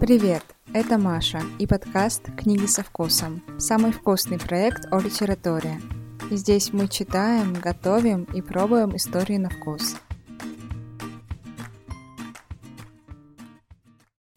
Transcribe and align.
Привет, 0.00 0.42
это 0.72 0.96
Маша 0.96 1.42
и 1.58 1.66
подкаст 1.66 2.22
«Книги 2.34 2.64
со 2.64 2.82
вкусом»– 2.82 3.42
самый 3.58 3.92
вкусный 3.92 4.38
проект 4.38 4.86
о 4.90 4.98
литературе. 4.98 5.78
Здесь 6.30 6.72
мы 6.72 6.88
читаем, 6.88 7.52
готовим 7.52 8.24
и 8.24 8.40
пробуем 8.40 8.96
истории 8.96 9.36
на 9.36 9.50
вкус. 9.50 9.96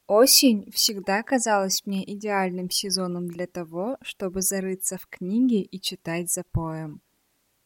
Осень 0.05 0.69
всегда 0.73 1.23
казалась 1.23 1.85
мне 1.85 2.03
идеальным 2.13 2.69
сезоном 2.69 3.29
для 3.29 3.47
того, 3.47 3.95
чтобы 4.01 4.41
зарыться 4.41 4.97
в 4.97 5.07
книги 5.07 5.61
и 5.61 5.79
читать 5.79 6.29
запоем. 6.29 6.99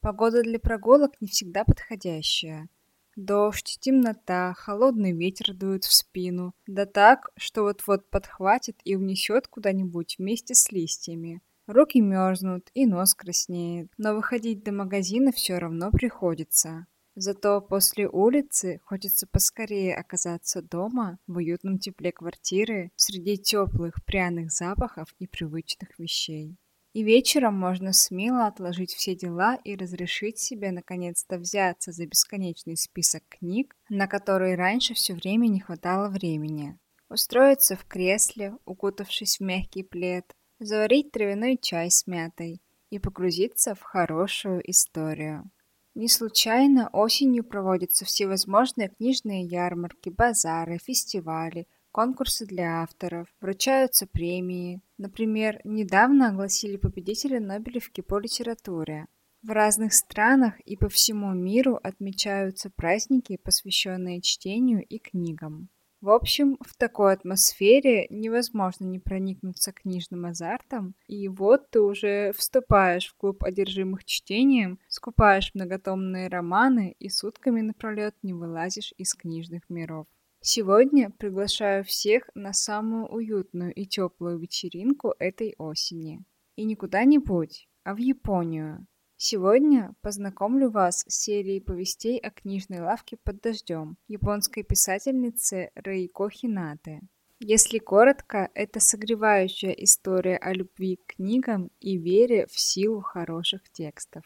Погода 0.02 0.43
для 0.43 0.59
прогулок 0.59 1.20
не 1.20 1.27
всегда 1.27 1.64
подходящая– 1.64 2.70
Дождь, 3.18 3.79
темнота, 3.81 4.54
холодный 4.54 5.11
ветер 5.11 5.55
дует 5.55 5.86
в 5.86 5.92
спину. 5.92 6.54
Да 6.68 6.86
так, 6.86 7.32
что 7.36 7.64
вот-вот 7.64 8.07
подхватит 8.11 8.79
и 8.83 8.96
унесет 8.96 9.47
куда-нибудь 9.47 10.18
вместе 10.19 10.54
с 10.54 10.71
листьями. 10.71 11.42
Руки 11.65 12.00
мерзнут 12.00 12.69
и 12.75 12.86
нос 12.86 13.15
краснеет, 13.15 13.92
но 13.97 14.14
выходить 14.14 14.64
до 14.64 14.71
магазина 14.71 15.32
все 15.32 15.57
равно 15.57 15.89
приходится. 15.89 16.86
Зато 17.15 17.59
после 17.59 18.07
улицы 18.07 18.82
хочется 18.86 19.25
поскорее 19.25 19.95
оказаться 19.95 20.61
дома, 20.61 21.18
в 21.25 21.37
уютном 21.37 21.79
тепле 21.79 22.11
квартиры, 22.11 22.92
среди 22.95 23.39
теплых 23.39 23.95
пряных 24.06 24.51
запахов 24.51 25.15
и 25.18 25.25
привычных 25.25 25.97
вещей. 25.97 26.56
И 26.97 27.04
вечером 27.04 27.54
можно 27.54 27.93
смело 27.93 28.47
отложить 28.47 28.92
все 28.92 29.14
дела 29.15 29.60
и 29.64 29.75
разрешить 29.75 30.39
себе 30.39 30.71
наконец-то 30.71 31.37
взяться 31.37 31.92
за 31.92 32.08
бесконечный 32.08 32.75
список 32.75 33.22
книг, 33.30 33.75
на 33.88 34.08
которые 34.08 34.56
раньше 34.56 34.95
все 34.95 35.14
время 35.14 35.45
не 35.45 35.59
хватало 35.59 36.09
времени. 36.09 36.75
Устроиться 37.08 37.75
в 37.75 37.86
кресле, 37.86 38.58
укутавшись 38.66 39.38
в 39.38 39.44
мягкий 39.44 39.84
плед, 39.84 40.25
заварить 40.58 41.12
травяной 41.12 41.59
чай 41.62 41.92
с 41.92 42.08
мятой 42.08 42.64
и 42.90 42.98
погрузиться 42.98 43.75
в 43.75 43.81
хорошую 43.84 44.68
историю. 44.68 45.52
Не 45.94 46.08
случайно 46.08 46.90
осенью 46.94 47.44
проводятся 47.44 48.06
всевозможные 48.06 48.90
книжные 48.90 49.44
ярмарки, 49.44 50.09
базары, 50.09 50.80
фестивали, 50.84 51.68
конкурсы 51.92 52.48
для 52.48 52.81
авторов, 52.81 53.28
вручаются 53.40 54.08
премии. 54.08 54.81
Например, 54.98 55.62
недавно 55.64 56.30
огласили 56.30 56.78
победителя 56.78 57.40
Нобелевки 57.40 58.02
по 58.02 58.20
литературе. 58.20 59.08
В 59.44 59.52
разных 59.52 59.94
странах 59.94 60.59
и 60.62 60.76
по 60.76 60.90
всему 60.90 61.34
миру 61.34 61.80
отмечаются 61.81 62.72
праздники, 62.72 63.38
посвященные 63.38 64.22
чтению 64.22 64.84
и 64.84 64.98
книгам. 64.98 65.70
В 66.02 66.12
общем, 66.12 66.58
в 66.62 66.75
такой 66.75 67.14
атмосфере 67.14 68.06
невозможно 68.09 68.86
не 68.86 69.00
проникнуться 69.00 69.72
книжным 69.72 70.25
азартом, 70.25 70.94
и 71.08 71.28
вот 71.28 71.70
ты 71.72 71.81
уже 71.81 72.34
вступаешь 72.34 73.08
в 73.08 73.16
клуб 73.16 73.44
одержимых 73.44 74.06
чтением, 74.06 74.80
скупаешь 74.88 75.52
многотомные 75.56 76.28
романы 76.28 76.95
и 77.00 77.09
сутками 77.09 77.62
напролет 77.62 78.16
не 78.22 78.34
вылазишь 78.34 78.94
из 78.98 79.16
книжных 79.16 79.70
миров. 79.70 80.06
Сегодня 80.50 81.09
приглашаю 81.09 81.84
всех 81.84 82.30
на 82.34 82.53
самую 82.53 83.08
уютную 83.08 83.73
и 83.73 83.86
теплую 83.86 84.40
вечеринку 84.40 85.14
этой 85.20 85.53
осени. 85.58 86.23
И 86.56 86.64
не 86.64 86.78
куда-нибудь, 86.78 87.67
а 87.84 87.94
в 87.94 87.98
Японию. 87.98 88.88
Сегодня 89.18 89.94
познакомлю 90.00 90.70
вас 90.70 91.03
с 91.06 91.14
серией 91.14 91.59
повестей 91.59 92.18
о 92.18 92.31
книжной 92.31 92.80
лавке 92.80 93.18
под 93.25 93.42
дождем 93.42 93.98
японской 94.08 94.64
писательницы 94.64 95.70
Рейко 95.75 96.30
Хинаты. 96.30 97.02
Если 97.42 97.78
коротко, 97.78 98.50
это 98.53 98.80
согревающая 98.80 99.72
история 99.72 100.38
о 100.38 100.53
любви 100.53 100.95
к 100.95 101.16
книгам 101.16 101.72
и 101.81 101.97
вере 101.97 102.47
в 102.47 102.58
силу 102.58 103.02
хороших 103.02 103.69
текстов. 103.69 104.24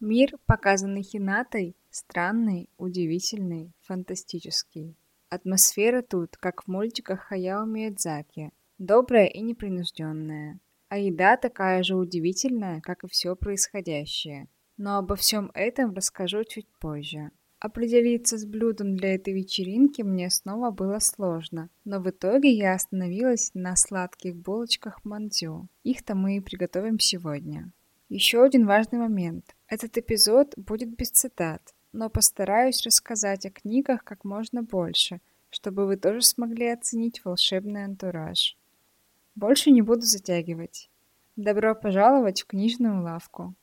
Мир, 0.00 0.36
показанный 0.46 1.04
Хинатой, 1.04 1.76
странный, 1.90 2.68
удивительный, 2.76 3.70
фантастический. 3.82 4.96
Атмосфера 5.30 6.02
тут, 6.02 6.36
как 6.36 6.64
в 6.64 6.66
мультиках 6.66 7.20
Хаяо 7.20 7.64
Миядзаки, 7.64 8.50
добрая 8.78 9.26
и 9.26 9.40
непринужденная. 9.40 10.58
А 10.88 10.98
еда 10.98 11.36
такая 11.36 11.84
же 11.84 11.94
удивительная, 11.94 12.80
как 12.80 13.04
и 13.04 13.08
все 13.08 13.36
происходящее. 13.36 14.48
Но 14.76 14.98
обо 14.98 15.14
всем 15.14 15.52
этом 15.54 15.94
расскажу 15.94 16.42
чуть 16.42 16.66
позже. 16.80 17.30
Определиться 17.60 18.38
с 18.38 18.44
блюдом 18.44 18.96
для 18.96 19.14
этой 19.14 19.32
вечеринки 19.32 20.02
мне 20.02 20.30
снова 20.30 20.72
было 20.72 20.98
сложно, 20.98 21.70
но 21.84 22.00
в 22.00 22.10
итоге 22.10 22.50
я 22.50 22.74
остановилась 22.74 23.52
на 23.54 23.76
сладких 23.76 24.34
булочках 24.34 25.04
мандзю. 25.04 25.68
Их-то 25.84 26.16
мы 26.16 26.38
и 26.38 26.40
приготовим 26.40 26.98
сегодня. 26.98 27.70
Еще 28.08 28.42
один 28.42 28.66
важный 28.66 28.98
момент. 28.98 29.54
Этот 29.68 29.96
эпизод 29.96 30.54
будет 30.56 30.96
без 30.96 31.10
цитат, 31.10 31.74
но 31.92 32.08
постараюсь 32.10 32.84
рассказать 32.84 33.46
о 33.46 33.50
книгах 33.50 34.04
как 34.04 34.24
можно 34.24 34.62
больше, 34.62 35.20
чтобы 35.50 35.86
вы 35.86 35.96
тоже 35.96 36.22
смогли 36.22 36.68
оценить 36.68 37.24
волшебный 37.24 37.84
антураж. 37.84 38.56
Больше 39.34 39.70
не 39.70 39.82
буду 39.82 40.02
затягивать. 40.02 40.90
Добро 41.36 41.74
пожаловать 41.74 42.42
в 42.42 42.46
книжную 42.46 43.02
лавку. 43.02 43.54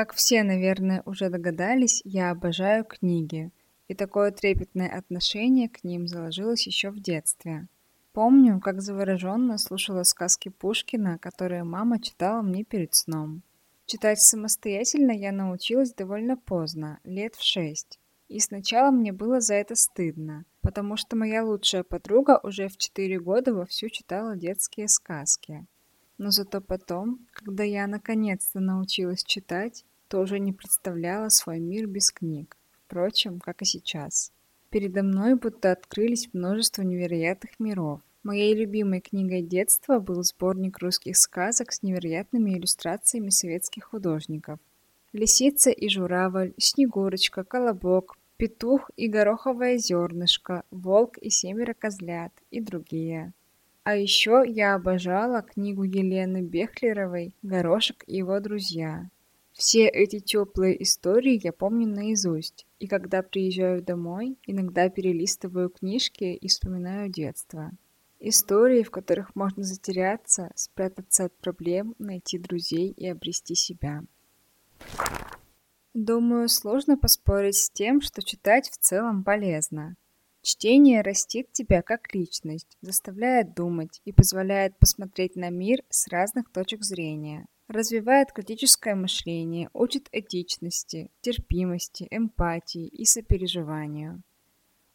Как 0.00 0.14
все, 0.14 0.42
наверное, 0.44 1.02
уже 1.04 1.28
догадались, 1.28 2.00
я 2.06 2.30
обожаю 2.30 2.86
книги, 2.86 3.50
и 3.86 3.94
такое 3.94 4.30
трепетное 4.30 4.88
отношение 4.88 5.68
к 5.68 5.84
ним 5.84 6.08
заложилось 6.08 6.66
еще 6.66 6.88
в 6.88 6.98
детстве. 7.00 7.68
Помню, 8.14 8.60
как 8.60 8.80
завороженно 8.80 9.58
слушала 9.58 10.04
сказки 10.04 10.48
Пушкина, 10.48 11.18
которые 11.18 11.64
мама 11.64 12.00
читала 12.00 12.40
мне 12.40 12.64
перед 12.64 12.94
сном. 12.94 13.42
Читать 13.84 14.22
самостоятельно 14.22 15.10
я 15.10 15.32
научилась 15.32 15.92
довольно 15.92 16.38
поздно, 16.38 16.98
лет 17.04 17.34
в 17.34 17.44
шесть. 17.44 18.00
И 18.28 18.40
сначала 18.40 18.90
мне 18.90 19.12
было 19.12 19.42
за 19.42 19.56
это 19.56 19.74
стыдно, 19.74 20.46
потому 20.62 20.96
что 20.96 21.14
моя 21.14 21.44
лучшая 21.44 21.82
подруга 21.82 22.40
уже 22.42 22.68
в 22.68 22.78
четыре 22.78 23.20
года 23.20 23.52
вовсю 23.52 23.90
читала 23.90 24.34
детские 24.34 24.88
сказки. 24.88 25.66
Но 26.16 26.30
зато 26.30 26.62
потом, 26.62 27.26
когда 27.32 27.64
я 27.64 27.86
наконец-то 27.86 28.60
научилась 28.60 29.24
читать, 29.24 29.84
тоже 30.10 30.40
не 30.40 30.52
представляла 30.52 31.28
свой 31.28 31.60
мир 31.60 31.86
без 31.86 32.10
книг. 32.10 32.56
Впрочем, 32.84 33.38
как 33.38 33.62
и 33.62 33.64
сейчас. 33.64 34.32
Передо 34.68 35.02
мной 35.02 35.36
будто 35.36 35.70
открылись 35.70 36.28
множество 36.32 36.82
невероятных 36.82 37.58
миров. 37.60 38.00
Моей 38.24 38.54
любимой 38.54 39.00
книгой 39.00 39.40
детства 39.40 40.00
был 40.00 40.22
сборник 40.24 40.78
русских 40.78 41.16
сказок 41.16 41.72
с 41.72 41.82
невероятными 41.82 42.50
иллюстрациями 42.50 43.30
советских 43.30 43.84
художников. 43.84 44.58
«Лисица 45.12 45.70
и 45.70 45.88
журавль», 45.88 46.52
«Снегурочка», 46.58 47.44
«Колобок», 47.44 48.18
«Петух 48.36 48.90
и 48.96 49.08
гороховое 49.08 49.78
зернышко», 49.78 50.64
«Волк 50.70 51.18
и 51.18 51.30
семеро 51.30 51.72
козлят» 51.72 52.32
и 52.50 52.60
другие. 52.60 53.32
А 53.84 53.96
еще 53.96 54.44
я 54.46 54.74
обожала 54.74 55.42
книгу 55.42 55.84
Елены 55.84 56.42
Бехлеровой 56.42 57.34
«Горошек 57.42 58.04
и 58.06 58.16
его 58.18 58.38
друзья». 58.40 59.08
Все 59.60 59.86
эти 59.88 60.20
теплые 60.20 60.82
истории 60.82 61.38
я 61.44 61.52
помню 61.52 61.86
наизусть, 61.86 62.66
и 62.78 62.86
когда 62.86 63.22
приезжаю 63.22 63.82
домой, 63.82 64.38
иногда 64.46 64.88
перелистываю 64.88 65.68
книжки 65.68 66.24
и 66.24 66.48
вспоминаю 66.48 67.10
детство. 67.10 67.70
Истории, 68.20 68.82
в 68.82 68.90
которых 68.90 69.36
можно 69.36 69.62
затеряться, 69.62 70.50
спрятаться 70.54 71.26
от 71.26 71.36
проблем, 71.36 71.94
найти 71.98 72.38
друзей 72.38 72.88
и 72.96 73.06
обрести 73.06 73.54
себя. 73.54 74.02
Думаю, 75.92 76.48
сложно 76.48 76.96
поспорить 76.96 77.56
с 77.56 77.68
тем, 77.68 78.00
что 78.00 78.22
читать 78.22 78.70
в 78.70 78.78
целом 78.78 79.24
полезно. 79.24 79.94
Чтение 80.40 81.02
растит 81.02 81.52
тебя 81.52 81.82
как 81.82 82.14
личность, 82.14 82.78
заставляет 82.80 83.52
думать 83.52 84.00
и 84.06 84.12
позволяет 84.12 84.78
посмотреть 84.78 85.36
на 85.36 85.50
мир 85.50 85.82
с 85.90 86.08
разных 86.08 86.50
точек 86.50 86.82
зрения. 86.82 87.46
Развивает 87.70 88.32
критическое 88.32 88.96
мышление, 88.96 89.70
учит 89.72 90.08
этичности, 90.10 91.08
терпимости, 91.20 92.08
эмпатии 92.10 92.88
и 92.88 93.04
сопереживанию. 93.04 94.24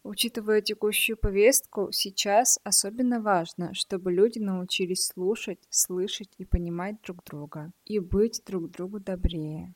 Учитывая 0.04 0.60
текущую 0.60 1.16
повестку, 1.16 1.88
сейчас 1.90 2.60
особенно 2.64 3.22
важно, 3.22 3.72
чтобы 3.72 4.12
люди 4.12 4.40
научились 4.40 5.06
слушать, 5.06 5.58
слышать 5.70 6.28
и 6.36 6.44
понимать 6.44 7.00
друг 7.00 7.24
друга, 7.24 7.72
и 7.86 7.98
быть 7.98 8.42
друг 8.46 8.70
другу 8.70 9.00
добрее. 9.00 9.72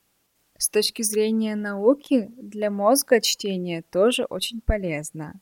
С 0.59 0.69
точки 0.69 1.01
зрения 1.01 1.57
науки, 1.57 2.29
для 2.37 2.71
мозга 2.71 3.23
чтение 3.23 3.81
тоже 3.81 4.25
очень 4.25 4.61
полезно. 4.61 5.41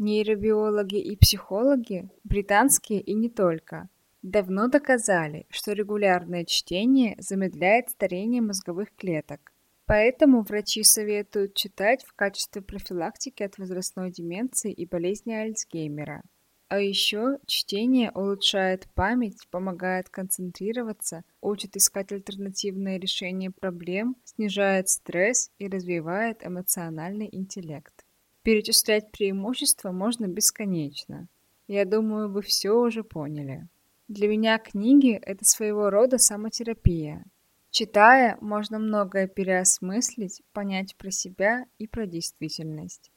Нейробиологи 0.00 0.98
и 0.98 1.14
психологи, 1.14 2.10
британские 2.24 3.00
и 3.00 3.14
не 3.14 3.28
только, 3.28 3.88
давно 4.22 4.68
доказали, 4.68 5.46
что 5.50 5.72
регулярное 5.72 6.44
чтение 6.44 7.16
замедляет 7.18 7.90
старение 7.90 8.42
мозговых 8.42 8.94
клеток. 8.96 9.52
Поэтому 9.86 10.42
врачи 10.42 10.82
советуют 10.82 11.54
читать 11.54 12.04
в 12.04 12.12
качестве 12.12 12.60
профилактики 12.60 13.42
от 13.42 13.56
возрастной 13.56 14.10
деменции 14.10 14.70
и 14.70 14.84
болезни 14.84 15.32
Альцгеймера. 15.32 16.22
А 16.68 16.80
еще 16.80 17.38
чтение 17.46 18.10
улучшает 18.10 18.86
память, 18.94 19.48
помогает 19.50 20.10
концентрироваться, 20.10 21.24
учит 21.40 21.76
искать 21.76 22.12
альтернативные 22.12 22.98
решения 22.98 23.50
проблем, 23.50 24.16
снижает 24.24 24.90
стресс 24.90 25.50
и 25.58 25.66
развивает 25.66 26.44
эмоциональный 26.46 27.30
интеллект. 27.32 28.04
Перечислять 28.42 29.10
преимущества 29.10 29.92
можно 29.92 30.26
бесконечно. 30.26 31.28
Я 31.66 31.86
думаю, 31.86 32.30
вы 32.30 32.42
все 32.42 32.72
уже 32.72 33.02
поняли. 33.02 33.66
Для 34.08 34.28
меня 34.28 34.58
книги– 34.58 35.12
это 35.22 35.44
своего 35.44 35.90
рода 35.90 36.18
самотерапия. 36.18 37.24
Читая, 37.70 38.36
можно 38.40 38.78
многое 38.78 39.28
переосмыслить, 39.28 40.42
понять 40.52 40.96
про 40.96 41.10
себя 41.10 41.66
и 41.78 41.86
про 41.86 42.06
действительность 42.06 43.12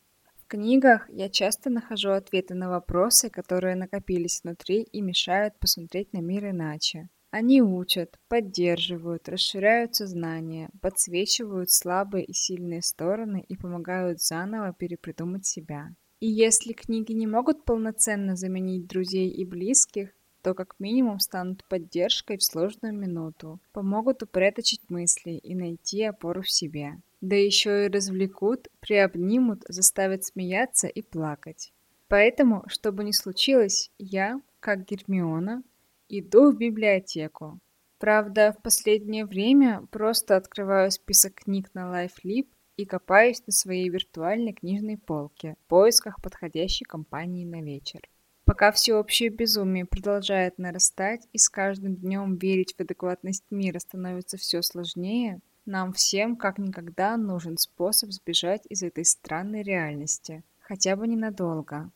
книгах 0.51 1.09
я 1.09 1.29
часто 1.29 1.69
нахожу 1.69 2.09
ответы 2.09 2.55
на 2.55 2.69
вопросы, 2.69 3.29
которые 3.29 3.75
накопились 3.75 4.41
внутри 4.43 4.81
и 4.81 5.01
мешают 5.01 5.57
посмотреть 5.59 6.11
на 6.11 6.17
мир 6.17 6.49
иначе. 6.49 7.07
Они 7.29 7.61
учат, 7.61 8.19
поддерживают, 8.27 9.29
расширяют 9.29 9.95
сознание, 9.95 10.69
подсвечивают 10.81 11.71
слабые 11.71 12.25
и 12.25 12.33
сильные 12.33 12.81
стороны 12.81 13.45
и 13.47 13.55
помогают 13.55 14.21
заново 14.21 14.73
перепридумать 14.73 15.45
себя. 15.45 15.95
И 16.19 16.27
если 16.27 16.73
книги 16.73 17.13
не 17.13 17.27
могут 17.27 17.63
полноценно 17.63 18.35
заменить 18.35 18.87
друзей 18.87 19.29
и 19.29 19.45
близких, 19.45 20.09
то 20.41 20.53
как 20.53 20.75
минимум 20.79 21.19
станут 21.19 21.63
поддержкой 21.65 22.37
в 22.37 22.43
сложную 22.43 22.93
минуту, 22.93 23.59
помогут 23.73 24.23
упорядочить 24.23 24.89
мысли 24.89 25.31
и 25.31 25.55
найти 25.55 26.03
опору 26.03 26.41
в 26.41 26.49
себе 26.49 27.01
да 27.21 27.35
еще 27.35 27.85
и 27.85 27.89
развлекут, 27.89 28.67
приобнимут, 28.79 29.63
заставят 29.69 30.25
смеяться 30.25 30.87
и 30.87 31.01
плакать. 31.01 31.71
Поэтому, 32.07 32.63
что 32.67 32.91
бы 32.91 33.03
ни 33.03 33.11
случилось, 33.11 33.91
я, 33.97 34.41
как 34.59 34.85
Гермиона, 34.85 35.63
иду 36.09 36.51
в 36.51 36.57
библиотеку. 36.57 37.59
Правда, 37.99 38.53
в 38.57 38.61
последнее 38.63 39.25
время 39.25 39.85
просто 39.91 40.35
открываю 40.35 40.89
список 40.91 41.35
книг 41.35 41.69
на 41.73 41.81
LifeLib 41.81 42.47
и 42.75 42.85
копаюсь 42.85 43.45
на 43.45 43.53
своей 43.53 43.87
виртуальной 43.89 44.53
книжной 44.53 44.97
полке 44.97 45.55
в 45.63 45.69
поисках 45.69 46.21
подходящей 46.21 46.85
компании 46.85 47.45
на 47.45 47.61
вечер. 47.61 48.01
Пока 48.51 48.73
всеобщее 48.73 49.29
безумие 49.29 49.85
продолжает 49.85 50.57
нарастать 50.57 51.25
и 51.31 51.37
с 51.37 51.47
каждым 51.47 51.95
днем 51.95 52.35
верить 52.35 52.75
в 52.75 52.81
адекватность 52.81 53.45
мира 53.49 53.79
становится 53.79 54.35
все 54.35 54.61
сложнее, 54.61 55.39
нам 55.65 55.93
всем 55.93 56.35
как 56.35 56.57
никогда 56.57 57.15
нужен 57.15 57.57
способ 57.57 58.11
сбежать 58.11 58.63
из 58.67 58.83
этой 58.83 59.05
странной 59.05 59.63
реальности, 59.63 60.43
хотя 60.59 60.97
бы 60.97 61.07
ненадолго. 61.07 61.91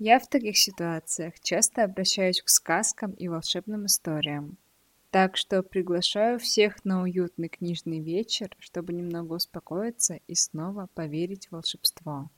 Я 0.00 0.18
в 0.18 0.26
таких 0.26 0.58
ситуациях 0.58 1.38
часто 1.38 1.84
обращаюсь 1.84 2.42
к 2.42 2.48
сказкам 2.48 3.12
и 3.12 3.28
волшебным 3.28 3.86
историям. 3.86 4.58
Так 5.12 5.36
что 5.36 5.62
приглашаю 5.62 6.40
всех 6.40 6.84
на 6.84 7.02
уютный 7.02 7.48
книжный 7.48 8.00
вечер, 8.00 8.50
чтобы 8.58 8.94
немного 8.94 9.34
успокоиться 9.34 10.18
и 10.26 10.34
снова 10.34 10.88
поверить 10.92 11.46
в 11.46 11.52
волшебство. 11.52 12.28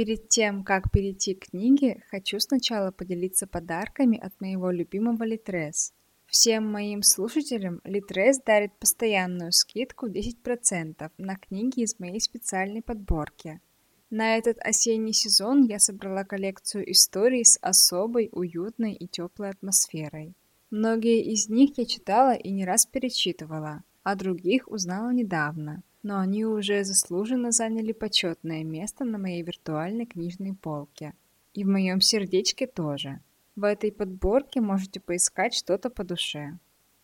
Перед 0.00 0.30
тем, 0.30 0.64
как 0.64 0.90
перейти 0.90 1.34
к 1.34 1.50
книге, 1.50 2.02
хочу 2.08 2.40
сначала 2.40 2.90
поделиться 2.90 3.46
подарками 3.46 4.16
от 4.18 4.32
моего 4.40 4.70
любимого 4.70 5.24
Литрес. 5.24 5.92
Всем 6.26 6.72
моим 6.72 7.02
слушателям 7.02 7.82
Литрес 7.84 8.40
дарит 8.40 8.72
постоянную 8.78 9.52
скидку 9.52 10.08
10% 10.08 11.10
на 11.18 11.36
книги 11.36 11.80
из 11.80 12.00
моей 12.00 12.18
специальной 12.18 12.80
подборки. 12.80 13.60
На 14.08 14.38
этот 14.38 14.56
осенний 14.60 15.12
сезон 15.12 15.64
я 15.64 15.78
собрала 15.78 16.24
коллекцию 16.24 16.90
историй 16.90 17.44
с 17.44 17.58
особой, 17.60 18.30
уютной 18.32 18.94
и 18.94 19.06
теплой 19.06 19.50
атмосферой. 19.50 20.32
Многие 20.70 21.22
из 21.30 21.50
них 21.50 21.76
я 21.76 21.84
читала 21.84 22.32
и 22.32 22.50
не 22.50 22.64
раз 22.64 22.86
перечитывала, 22.86 23.84
а 24.02 24.14
других 24.14 24.66
узнала 24.66 25.10
недавно– 25.10 25.82
но 26.02 26.18
они 26.18 26.44
уже 26.44 26.84
заслуженно 26.84 27.50
заняли 27.50 27.92
почетное 27.92 28.64
место 28.64 29.04
на 29.04 29.18
моей 29.18 29.42
виртуальной 29.42 30.06
книжной 30.06 30.54
полке. 30.54 31.14
И 31.52 31.64
в 31.64 31.68
моем 31.68 32.00
сердечке 32.00 32.66
тоже. 32.66 33.20
В 33.56 33.64
этой 33.64 33.92
подборке 33.92 34.60
можете 34.60 35.00
поискать 35.00 35.54
что-то 35.54 35.90
по 35.90 36.04
душе. 36.04 36.58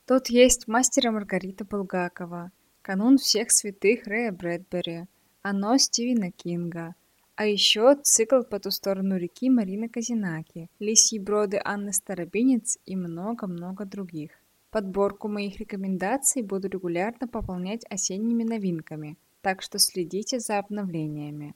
Тут 0.07 0.29
есть 0.29 0.69
«Мастера 0.69 1.11
Маргарита 1.11 1.65
Булгакова», 1.65 2.53
«Канун 2.83 3.19
всех 3.19 3.51
святых» 3.51 4.07
Рэя 4.07 4.31
Брэдбери, 4.31 5.07
«Оно» 5.43 5.77
Стивена 5.79 6.31
Кинга, 6.31 6.95
а 7.35 7.45
еще 7.45 7.97
цикл 8.03 8.43
«По 8.43 8.59
ту 8.61 8.71
сторону 8.71 9.19
реки» 9.19 9.51
Марины 9.51 9.89
Казинаки, 9.89 10.71
«Лисьи 10.79 11.19
броды» 11.19 11.61
Анны 11.63 11.93
Старобинец 11.93 12.79
и 12.87 12.97
много-много 12.97 13.85
других. 13.85 14.31
Подборку 14.71 15.29
моих 15.29 15.59
рекомендаций 15.59 16.43
буду 16.43 16.69
регулярно 16.69 17.29
пополнять 17.29 17.85
осенними 17.89 18.43
новинками, 18.43 19.17
так 19.41 19.63
что 19.63 19.79
следите 19.79 20.41
за 20.41 20.59
обновлениями. 20.59 21.55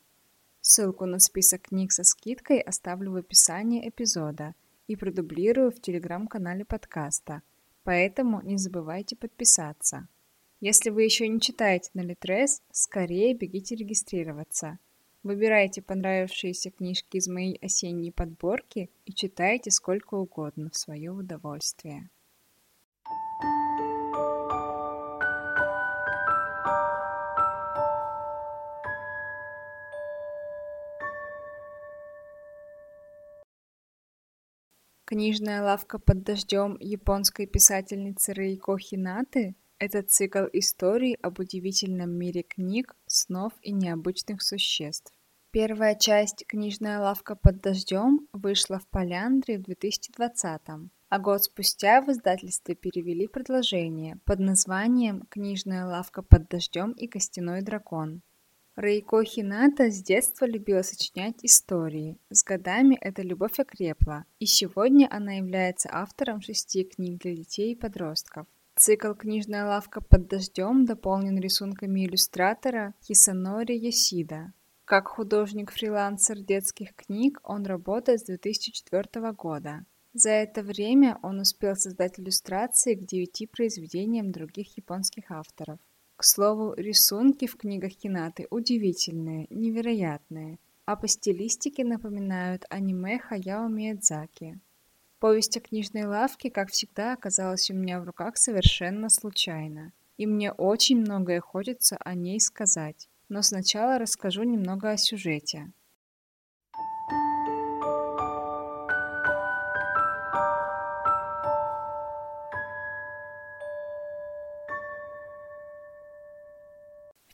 Ссылку 0.61 1.07
на 1.07 1.19
список 1.19 1.63
книг 1.63 1.93
со 1.93 2.05
скидкой 2.05 2.61
оставлю 2.61 3.13
в 3.13 3.17
описании 3.17 3.89
эпизода 3.89 4.55
и 4.87 4.97
продублирую 4.97 5.71
в 5.71 5.81
телеграм-канале 5.81 6.65
подкаста, 6.65 7.43
поэтому 7.83 8.43
не 8.43 8.59
забывайте 8.59 9.17
подписаться. 9.17 10.09
Если 10.61 10.91
вы 10.91 11.05
еще 11.05 11.27
не 11.27 11.41
читаете 11.41 11.91
на 11.95 12.03
Литрес, 12.03 12.63
скорее 12.71 13.35
бегите 13.35 13.75
регистрироваться. 13.75 14.79
Выбирайте 15.23 15.83
понравившиеся 15.83 16.71
книжки 16.71 17.17
из 17.17 17.29
моей 17.29 17.57
осенней 17.57 18.13
подборки 18.13 18.91
и 19.05 19.13
читайте 19.13 19.71
сколько 19.71 20.15
угодно 20.15 20.71
в 20.71 20.77
свое 20.77 21.11
удовольствие. 21.11 22.11
Книжная 35.11 35.61
лавка 35.61 35.99
под 35.99 36.23
дождем 36.23 36.77
японской 36.79 37.47
писательницы 37.47 38.33
Рейко 38.33 38.79
Хинаты– 38.79 39.57
это 39.81 40.05
цикл 40.05 40.45
историй 40.53 41.15
об 41.15 41.41
удивительном 41.41 42.11
мире 42.11 42.45
книг, 42.45 42.95
снов 43.07 43.53
и 43.61 43.73
необычных 43.73 44.41
существ. 44.41 45.13
Первая 45.51 45.97
часть 45.97 46.47
«Книжная 46.47 47.01
лавка 47.01 47.35
под 47.35 47.61
дождем» 47.61 48.29
вышла 48.33 48.79
в 48.79 48.87
Поляндре 48.87 49.59
в 49.59 49.63
2020 49.63 50.61
а 51.09 51.19
год 51.19 51.43
спустя 51.43 52.03
в 52.03 52.09
издательстве 52.13 52.77
перевели 52.77 53.27
продолжение 53.27 54.21
под 54.25 54.39
названием 54.39 55.27
«Книжная 55.29 55.85
лавка 55.87 56.23
под 56.23 56.49
дождем 56.49 56.93
и 56.93 57.09
костяной 57.09 57.63
дракон». 57.63 58.23
Рейко 58.77 59.25
Хината 59.25 59.91
с 59.91 60.03
детства 60.03 60.47
любила 60.47 60.83
сочинять 60.83 61.45
истории. 61.45 62.17
С 62.31 62.45
годами 62.45 62.97
эта 63.01 63.23
любовь 63.23 63.59
окрепла, 63.59 64.25
и 64.39 64.47
сегодня 64.47 65.09
она 65.11 65.35
является 65.35 65.91
автором 65.93 66.41
шести 66.41 66.85
книг 66.85 67.21
для 67.21 67.35
детей 67.35 67.73
и 67.73 67.77
подростков. 67.77 68.47
Цикл 68.77 69.13
«Книжная 69.13 69.67
лавка 69.67 70.01
под 70.01 70.29
дождем» 70.29 70.87
дополнен 70.87 71.39
рисунками 71.39 72.07
иллюстратора 72.07 72.95
Хисанори 73.03 73.77
Йосида. 73.77 74.53
Как 74.85 75.09
художник-фрилансер 75.09 76.39
детских 76.39 76.95
книг 76.95 77.41
он 77.43 77.67
работает 77.67 78.21
с 78.21 78.25
2004 78.25 79.33
года. 79.33 79.85
За 80.15 80.31
это 80.31 80.63
время 80.63 81.19
он 81.23 81.41
успел 81.41 81.77
создать 81.77 82.19
иллюстрации 82.19 82.95
к 82.95 83.05
девяти 83.05 83.47
произведениям 83.47 84.33
других 84.33 84.77
японских 84.77 85.31
авторов. 85.31 85.79
К 86.21 86.25
слову, 86.25 86.75
рисунки 86.75 87.47
в 87.47 87.57
книгах 87.57 87.93
Хинаты 87.93 88.47
удивительные, 88.51 89.47
невероятные. 89.49 90.59
а 90.85 90.95
по 90.95 91.09
стилистике 91.09 91.83
напоминают 91.83 92.67
аниме 92.69 93.19
Хаяо 93.19 93.69
Миядзаки. 93.69 94.61
Повесть 95.19 95.57
о 95.57 95.61
книжной 95.61 96.05
лавке, 96.05 96.51
как 96.51 96.69
всегда, 96.69 97.15
оказалась 97.15 97.71
у 97.71 97.75
меня 97.75 98.01
в 98.01 98.05
руках 98.05 98.37
совершенно 98.37 99.09
случайно, 99.09 99.95
и 100.19 100.27
мне 100.27 100.53
очень 100.53 101.01
многое 101.01 101.41
хочется 101.41 101.97
о 101.97 102.15
ней 102.15 102.39
сказать. 102.39 103.09
Но 103.31 103.41
сначала 103.41 103.99
расскажу 103.99 104.43
немного 104.43 104.91
о 104.91 104.99
сюжете. 104.99 105.73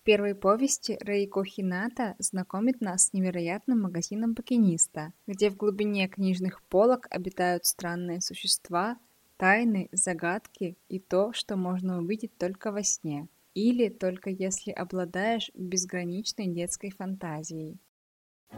Первой 0.06 0.36
повести 0.36 0.96
Рейко 1.00 1.44
Хината 1.44 2.14
знакомит 2.20 2.80
нас 2.80 3.06
с 3.06 3.12
невероятным 3.12 3.82
магазином 3.82 4.34
букиниста, 4.34 5.12
где 5.26 5.50
в 5.50 5.56
глубине 5.56 6.06
книжных 6.06 6.62
полок 6.62 7.08
обитают 7.10 7.66
странные 7.66 8.20
существа, 8.20 8.98
тайны, 9.36 9.88
загадки 9.90 10.78
и 10.88 11.00
то, 11.00 11.32
что 11.32 11.56
можно 11.56 11.98
увидеть 11.98 12.38
только 12.38 12.70
во 12.70 12.84
сне, 12.84 13.26
или 13.54 13.88
только 13.88 14.30
если 14.30 14.70
обладаешь 14.70 15.50
безграничной 15.54 16.46
детской 16.46 16.92
фантазией. 16.92 17.80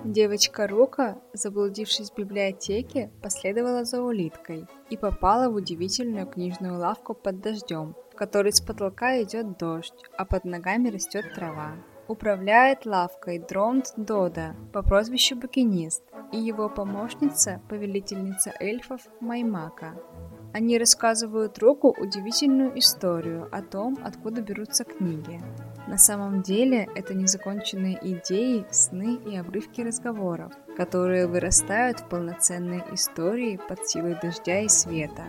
Девочка 0.05 0.69
Рука, 0.69 1.19
заблудившись 1.33 2.11
в 2.11 2.15
библиотеке, 2.15 3.11
последовала 3.23 3.85
за 3.85 4.03
улиткой 4.03 4.67
и 4.91 4.99
попала 4.99 5.51
в 5.51 5.55
удивительную 5.55 6.27
книжную 6.27 6.79
лавку 6.79 7.15
под 7.15 7.41
дождем, 7.41 7.97
которой 8.19 8.53
с 8.53 8.61
потолка 8.61 9.23
идет 9.23 9.59
дождь, 9.59 10.03
а 10.17 10.25
под 10.25 10.45
ногами 10.45 10.89
растет 10.89 11.35
трава. 11.35 11.75
Управляет 12.09 12.85
лавкой 12.85 13.39
Дронт 13.39 13.93
Дода 13.97 14.57
по 14.73 14.83
прозвищу 14.83 15.37
Букинист 15.37 16.03
и 16.33 16.39
его 16.39 16.69
помощница, 16.69 17.61
повелительница 17.69 18.53
эльфов 18.59 19.03
Маймака. 19.21 19.95
Они 20.53 20.79
рассказывают 20.79 21.59
Руку 21.61 21.95
удивительную 21.97 22.77
историю 22.81 23.49
о 23.53 23.63
том, 23.63 23.97
откуда 24.03 24.41
берутся 24.41 24.83
книги. 24.83 25.41
На 25.87 25.97
самом 25.97 26.43
деле 26.43 26.89
это 26.97 27.15
незаконченные 27.15 27.99
идеи, 28.03 28.67
сны 28.73 29.15
и 29.15 29.37
обрывки 29.37 29.83
разговоров, 29.83 30.53
которые 30.77 31.29
вырастают 31.29 32.01
в 32.01 32.09
полноценные 32.09 32.85
истории 32.93 33.61
под 33.69 33.87
силой 33.87 34.17
дождя 34.21 34.61
и 34.61 34.69
света. 34.69 35.27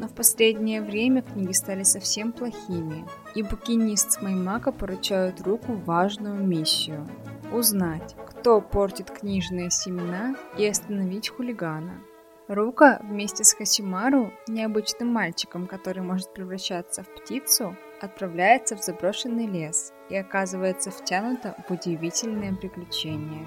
Но 0.00 0.08
в 0.08 0.14
последнее 0.14 0.80
время 0.80 1.20
книги 1.20 1.52
стали 1.52 1.82
совсем 1.82 2.32
плохими, 2.32 3.04
и 3.34 3.42
букинист 3.42 4.12
с 4.12 4.22
Маймака 4.22 4.72
поручают 4.72 5.42
Руку 5.42 5.74
важную 5.74 6.42
миссию– 6.42 7.06
узнать, 7.52 8.16
кто 8.26 8.62
портит 8.62 9.10
книжные 9.10 9.70
семена 9.70 10.36
и 10.56 10.66
остановить 10.66 11.28
хулигана– 11.28 12.00
Рука 12.48 12.98
вместе 13.04 13.44
с 13.44 13.52
Хасимару, 13.52 14.32
необычным 14.48 15.06
мальчиком, 15.06 15.68
который 15.68 16.02
может 16.02 16.32
превращаться 16.32 17.04
в 17.04 17.14
птицу, 17.14 17.76
отправляется 18.00 18.74
в 18.76 18.82
заброшенный 18.82 19.46
лес 19.46 19.92
и 20.08 20.16
оказывается 20.16 20.90
втянута 20.90 21.54
в 21.68 21.72
удивительное 21.72 22.52
приключение. 22.56 23.46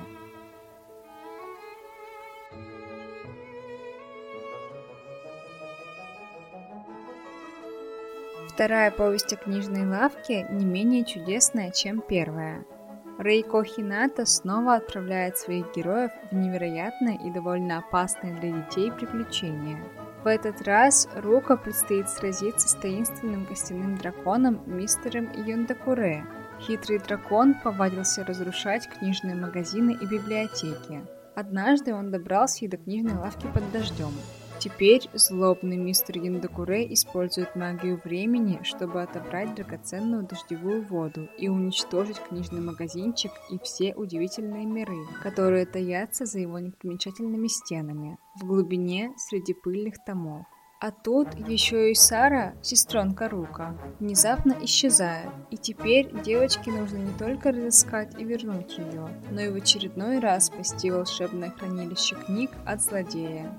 Вторая 8.63 8.91
повесть 8.91 9.33
о 9.33 9.35
книжной 9.35 9.85
лавке 9.85 10.47
не 10.49 10.63
менее 10.63 11.03
чудесная, 11.03 11.69
чем 11.71 11.99
первая. 11.99 12.63
Рейко 13.19 13.61
Хината 13.65 14.25
снова 14.25 14.75
отправляет 14.75 15.37
своих 15.37 15.65
героев 15.75 16.11
в 16.31 16.35
невероятное 16.35 17.17
и 17.17 17.29
довольно 17.29 17.79
опасное 17.79 18.39
для 18.39 18.51
детей 18.51 18.89
приключение. 18.89 19.83
В 20.23 20.27
этот 20.27 20.61
раз 20.61 21.09
Рука 21.13 21.57
предстоит 21.57 22.09
сразиться 22.09 22.69
с 22.69 22.75
таинственным 22.75 23.45
костяным 23.45 23.97
драконом 23.97 24.61
мистером 24.65 25.29
Юндакуре. 25.45 26.23
Хитрый 26.61 26.99
дракон 26.99 27.55
повадился 27.61 28.23
разрушать 28.23 28.87
книжные 28.87 29.35
магазины 29.35 29.97
и 29.99 30.05
библиотеки. 30.05 31.05
Однажды 31.35 31.93
он 31.93 32.11
добрался 32.11 32.63
и 32.63 32.69
до 32.69 32.77
книжной 32.77 33.15
лавки 33.15 33.45
под 33.53 33.69
дождем. 33.73 34.13
Теперь 34.59 35.09
злобный 35.13 35.77
мистер 35.77 36.17
Яндакуре 36.17 36.91
использует 36.93 37.55
магию 37.55 37.99
времени, 38.03 38.59
чтобы 38.63 39.01
отобрать 39.01 39.55
драгоценную 39.55 40.23
дождевую 40.23 40.83
воду 40.83 41.27
и 41.37 41.49
уничтожить 41.49 42.19
книжный 42.19 42.61
магазинчик 42.61 43.31
и 43.49 43.59
все 43.59 43.93
удивительные 43.93 44.65
миры, 44.65 45.05
которые 45.21 45.65
таятся 45.65 46.25
за 46.25 46.39
его 46.39 46.59
непримечательными 46.59 47.47
стенами, 47.47 48.17
в 48.39 48.45
глубине 48.45 49.13
среди 49.17 49.53
пыльных 49.53 49.95
томов. 50.05 50.45
А 50.83 50.91
тут 50.91 51.29
еще 51.47 51.91
и 51.91 51.95
Сара, 51.95 52.55
сестренка 52.61 53.29
Рука, 53.29 53.77
внезапно 54.01 54.53
исчезает, 54.63 55.29
и 55.49 55.55
теперь 55.55 56.11
девочке 56.23 56.71
нужно 56.71 56.97
не 56.97 57.13
только 57.17 57.53
разыскать 57.53 58.19
и 58.19 58.25
вернуть 58.25 58.77
ее, 58.77 59.07
но 59.31 59.39
и 59.39 59.49
в 59.49 59.55
очередной 59.55 60.19
раз 60.19 60.47
спасти 60.47 60.91
волшебное 60.91 61.51
хранилище 61.51 62.15
книг 62.15 62.51
от 62.65 62.81
злодея. 62.81 63.49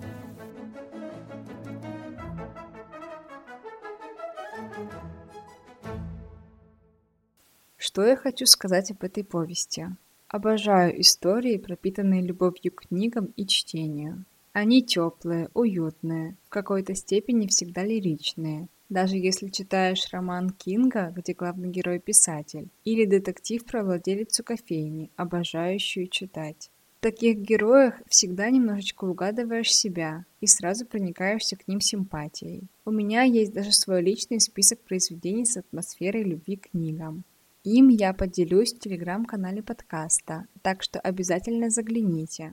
Что 7.95 8.03
я 8.03 8.17
хочу 8.17 8.45
сказать 8.47 8.91
об 8.91 9.05
этой 9.05 9.23
повести? 9.23 9.87
Обожаю 10.27 11.01
истории, 11.01 11.59
пропитанные 11.59 12.23
любовью 12.23 12.73
к 12.73 12.89
книгам 12.89 13.27
и 13.37 13.47
чтению. 13.47 14.25
Они 14.53 14.83
теплые, 14.83 15.49
уютные, 15.55 16.37
в 16.45 16.49
какой-то 16.49 16.97
степени 16.97 17.47
всегда 17.47 17.85
лиричные. 17.85 18.67
Даже 18.89 19.17
если 19.17 19.47
читаешь 19.47 20.09
роман 20.11 20.51
Кинга, 20.51 21.13
где 21.15 21.35
главный 21.35 21.69
герой 21.71 22.01
писатель, 22.01 22.69
или 22.85 23.05
детектив 23.05 23.65
про 23.65 23.85
владелицу 23.85 24.43
кофейни, 24.43 25.13
обожающую 25.15 26.09
читать. 26.09 26.73
В 26.99 27.03
таких 27.05 27.37
героях 27.37 28.03
всегда 28.09 28.51
немножечко 28.51 29.05
угадываешь 29.05 29.73
себя 29.73 30.25
и 30.41 30.49
сразу 30.49 30.85
проникаешься 30.85 31.55
к 31.55 31.69
ним 31.69 31.81
симпатией. 31.81 32.65
У 32.85 32.91
меня 32.91 33.23
есть 33.23 33.53
даже 33.53 33.71
свой 33.71 34.03
личный 34.03 34.41
список 34.41 34.81
произведений 34.81 35.47
с 35.47 35.57
атмосферой 35.57 36.25
любви 36.25 36.57
к 36.57 36.71
книгам. 36.71 37.23
Им 37.64 37.88
я 37.88 38.12
поделюсь 38.12 38.75
в 38.75 38.78
телеграм-канале 38.78 39.62
подкаста, 39.62 40.47
так 40.61 40.83
что 40.83 41.00
обязательно 41.00 41.71
загляните. 41.71 42.52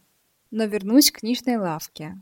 Но 0.52 0.64
вернусь 0.64 1.12
к 1.12 1.20
книжной 1.20 1.58
лавке. 1.58 2.18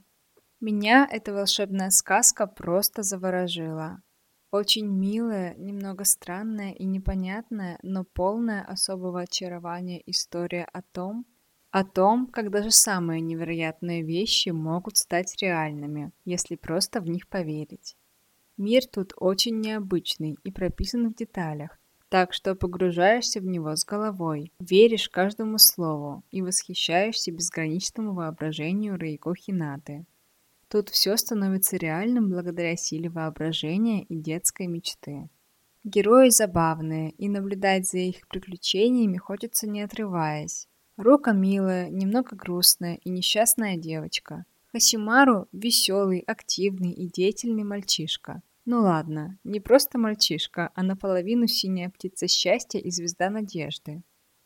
Меня 0.59 1.07
эта 1.11 1.31
волшебная 1.31 1.91
сказка 1.91 2.47
просто 2.47 3.03
заворожила. 3.03 4.01
Очень 4.49 4.87
милая, 4.87 5.53
немного 5.53 6.03
странная 6.03 6.71
и 6.71 6.83
непонятная, 6.83 7.77
но 7.83 8.03
полная 8.03 8.63
особого 8.63 9.21
очарования 9.21 10.01
история 10.07 10.67
о 10.73 10.81
том, 10.81 11.27
о 11.69 11.83
том, 11.83 12.25
как 12.25 12.49
даже 12.49 12.71
самые 12.71 13.21
невероятные 13.21 14.01
вещи 14.01 14.49
могут 14.49 14.97
стать 14.97 15.39
реальными, 15.39 16.11
если 16.25 16.55
просто 16.55 17.01
в 17.01 17.07
них 17.07 17.27
поверить. 17.27 17.95
Мир 18.57 18.81
тут 18.87 19.13
очень 19.15 19.59
необычный 19.59 20.39
и 20.43 20.51
прописан 20.51 21.11
в 21.11 21.15
деталях, 21.15 21.78
так 22.09 22.33
что 22.33 22.55
погружаешься 22.55 23.39
в 23.39 23.45
него 23.45 23.75
с 23.75 23.85
головой, 23.85 24.51
веришь 24.59 25.09
каждому 25.09 25.59
слову 25.59 26.23
и 26.31 26.41
восхищаешься 26.41 27.31
безграничному 27.31 28.13
воображению 28.13 28.97
Рейко 28.97 29.33
Хинаты. 29.35 30.05
Тут 30.67 30.89
все 30.89 31.17
становится 31.17 31.77
реальным 31.77 32.29
благодаря 32.29 32.75
силе 32.75 33.09
воображения 33.09 34.03
и 34.03 34.17
детской 34.17 34.67
мечты. 34.67 35.29
Герои 35.83 36.29
забавные, 36.29 37.11
и 37.11 37.29
наблюдать 37.29 37.87
за 37.87 37.99
их 37.99 38.27
приключениями 38.27 39.17
хочется 39.17 39.67
не 39.67 39.81
отрываясь. 39.81 40.67
Рука 40.97 41.31
милая, 41.31 41.89
немного 41.89 42.35
грустная 42.35 42.99
и 43.03 43.09
несчастная 43.09 43.77
девочка. 43.77 44.45
Хасимару– 44.71 45.47
веселый, 45.51 46.19
активный 46.19 46.91
и 46.91 47.07
деятельный 47.07 47.63
мальчишка. 47.63 48.41
Ну 48.65 48.81
ладно, 48.81 49.37
не 49.43 49.59
просто 49.59 49.97
мальчишка, 49.97 50.71
а 50.75 50.83
наполовину 50.83 51.47
синяя 51.47 51.89
птица 51.89 52.27
счастья 52.27 52.79
и 52.79 52.91
звезда 52.91 53.29
надежды. 53.29 54.03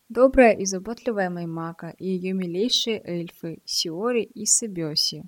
Добрая 0.10 0.54
и 0.54 0.66
заботливая 0.66 1.30
Маймака 1.30 1.96
и 1.98 2.08
ее 2.08 2.34
милейшие 2.34 3.02
эльфы 3.04 3.60
Сиори 3.66 4.24
и 4.24 4.46
Себеси. 4.46 5.24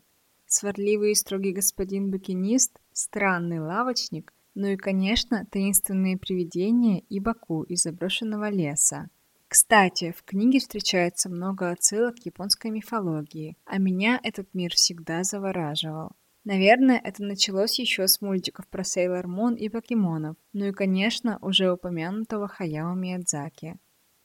Сварливый 0.46 1.12
и 1.12 1.15
строгий 1.15 1.54
господин 1.54 2.12
букинист, 2.12 2.80
странный 2.94 3.60
лавочник, 3.60 4.32
ну 4.54 4.68
и, 4.68 4.77
конечно, 4.77 5.46
таинственные 5.51 6.18
привидения 6.18 7.00
и 7.10 7.20
Баку 7.20 7.63
из 7.63 7.84
заброшенного 7.84 8.50
леса. 8.50 9.10
Кстати, 9.48 10.12
в 10.12 10.24
книге 10.24 10.60
встречается 10.60 11.30
много 11.30 11.70
отсылок 11.72 12.15
к 12.15 12.25
японской 12.25 12.72
мифологии, 12.72 13.58
а 13.65 13.77
меня 13.77 14.20
этот 14.24 14.54
мир 14.54 14.72
всегда 14.74 15.24
завораживал. 15.24 16.12
Наверное, 16.46 17.02
это 17.04 17.24
началось 17.24 17.80
еще 17.80 18.08
с 18.08 18.22
мультиков 18.22 18.68
про 18.68 18.84
Сейлор 18.84 19.28
Мун 19.28 19.56
и 19.56 19.68
покемонов, 19.68 20.38
ну 20.54 20.66
и, 20.66 20.72
конечно, 20.72 21.40
уже 21.42 21.72
упомянутого 21.72 22.48
Хаяо 22.48 22.94
Миядзаки. 22.94 23.80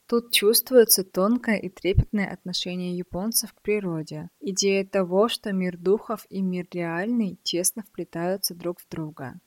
Тут 0.05 0.31
чувствуется 0.31 1.03
тонкое 1.03 1.57
и 1.57 1.69
трепетное 1.69 2.31
отношение 2.31 2.95
японцев 2.95 3.53
к 3.53 3.61
природе. 3.61 4.29
Идея 4.39 4.85
того, 4.85 5.29
что 5.29 5.51
мир 5.51 5.77
духов 5.77 6.27
и 6.29 6.41
мир 6.41 6.67
реальный 6.71 7.39
тесно 7.43 7.81
вплетаются 7.81 8.53
друг 8.53 8.79
в 8.81 8.87
друга. 8.87 9.39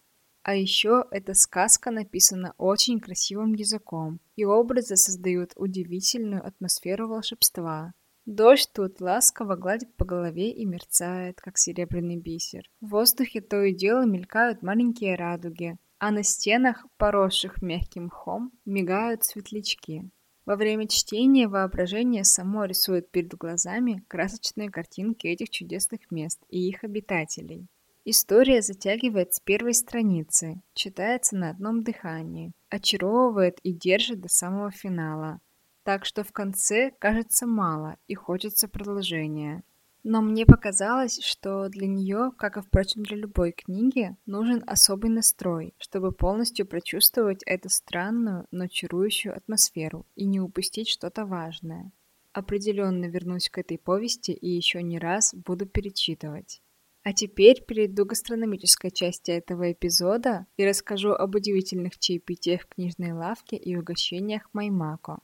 А 0.42 0.56
еще 0.56 1.04
эта 1.12 1.34
сказка 1.34 1.92
написана 1.92 2.54
очень 2.58 2.98
красивым 2.98 3.52
языком, 3.54 4.20
и 4.34 4.44
образы 4.44 4.96
создают 4.96 5.52
удивительную 5.54 6.44
атмосферу 6.44 7.08
волшебства. 7.08 7.94
Дождь 8.26 8.70
тут 8.72 9.02
ласково 9.02 9.54
гладит 9.54 9.94
по 9.96 10.06
голове 10.06 10.50
и 10.50 10.64
мерцает, 10.64 11.40
как 11.42 11.58
серебряный 11.58 12.16
бисер. 12.16 12.70
В 12.80 12.88
воздухе 12.88 13.42
то 13.42 13.62
и 13.62 13.74
дело 13.74 14.06
мелькают 14.06 14.62
маленькие 14.62 15.14
радуги, 15.14 15.76
а 15.98 16.10
на 16.10 16.22
стенах, 16.22 16.86
поросших 16.96 17.60
мягким 17.60 18.06
мхом, 18.06 18.50
мигают 18.64 19.24
светлячки. 19.24 20.10
Во 20.46 20.56
время 20.56 20.88
чтения 20.88 21.48
воображение 21.48 22.24
само 22.24 22.64
рисует 22.64 23.10
перед 23.10 23.34
глазами 23.34 24.02
красочные 24.08 24.70
картинки 24.70 25.26
этих 25.26 25.50
чудесных 25.50 26.10
мест 26.10 26.42
и 26.48 26.68
их 26.68 26.82
обитателей. 26.82 27.66
История 28.06 28.60
затягивает 28.60 29.32
с 29.32 29.40
первой 29.40 29.72
страницы, 29.72 30.60
читается 30.74 31.36
на 31.36 31.50
одном 31.50 31.82
дыхании, 31.82 32.52
очаровывает 32.68 33.58
и 33.62 33.72
держит 33.72 34.20
до 34.20 34.28
самого 34.28 34.70
финала. 34.70 35.40
Так 35.84 36.06
что 36.06 36.24
в 36.24 36.32
конце 36.32 36.92
кажется 36.98 37.46
мало 37.46 37.98
и 38.06 38.14
хочется 38.14 38.68
продолжения. 38.68 39.62
Но 40.02 40.20
мне 40.20 40.44
показалось, 40.44 41.20
что 41.22 41.68
для 41.68 41.86
нее, 41.86 42.30
как 42.36 42.56
и, 42.56 42.62
впрочем, 42.62 43.02
для 43.02 43.16
любой 43.16 43.52
книги, 43.52 44.16
нужен 44.26 44.62
особый 44.66 45.10
настрой, 45.10 45.74
чтобы 45.78 46.12
полностью 46.12 46.66
прочувствовать 46.66 47.42
эту 47.44 47.68
странную, 47.68 48.46
но 48.50 48.66
чарующую 48.66 49.36
атмосферу 49.36 50.06
и 50.14 50.26
не 50.26 50.40
упустить 50.40 50.88
что-то 50.88 51.24
важное. 51.24 51.92
Определенно 52.32 53.04
вернусь 53.04 53.48
к 53.48 53.58
этой 53.58 53.78
повести 53.78 54.32
и 54.32 54.48
еще 54.48 54.82
не 54.82 54.98
раз 54.98 55.34
буду 55.34 55.66
перечитывать. 55.66 56.60
А 57.02 57.12
теперь 57.12 57.62
перейду 57.62 58.04
к 58.04 58.10
гастрономической 58.10 58.90
части 58.90 59.30
этого 59.30 59.72
эпизода 59.72 60.46
и 60.56 60.66
расскажу 60.66 61.10
об 61.10 61.34
удивительных 61.34 61.98
чаепитиях 61.98 62.66
книжной 62.66 63.12
лавке 63.12 63.56
и 63.56 63.76
угощениях 63.76 64.48
Маймако. 64.54 65.20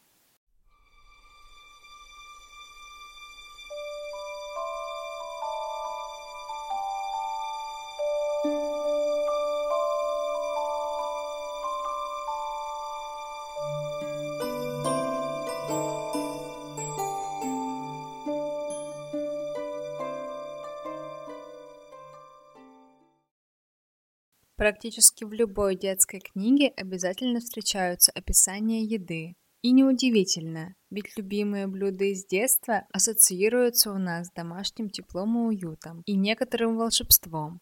Практически 24.70 25.24
в 25.24 25.32
любой 25.32 25.74
детской 25.74 26.20
книге 26.20 26.68
обязательно 26.76 27.40
встречаются 27.40 28.12
описания 28.14 28.84
еды. 28.84 29.34
И 29.62 29.72
неудивительно, 29.72 30.76
ведь 30.90 31.16
любимые 31.16 31.66
блюда 31.66 32.04
из 32.04 32.24
детства 32.24 32.86
ассоциируются 32.92 33.90
у 33.90 33.98
нас 33.98 34.28
с 34.28 34.30
домашним 34.30 34.88
теплом 34.88 35.36
и 35.36 35.56
уютом, 35.56 36.02
и 36.06 36.14
некоторым 36.14 36.76
волшебством. 36.76 37.58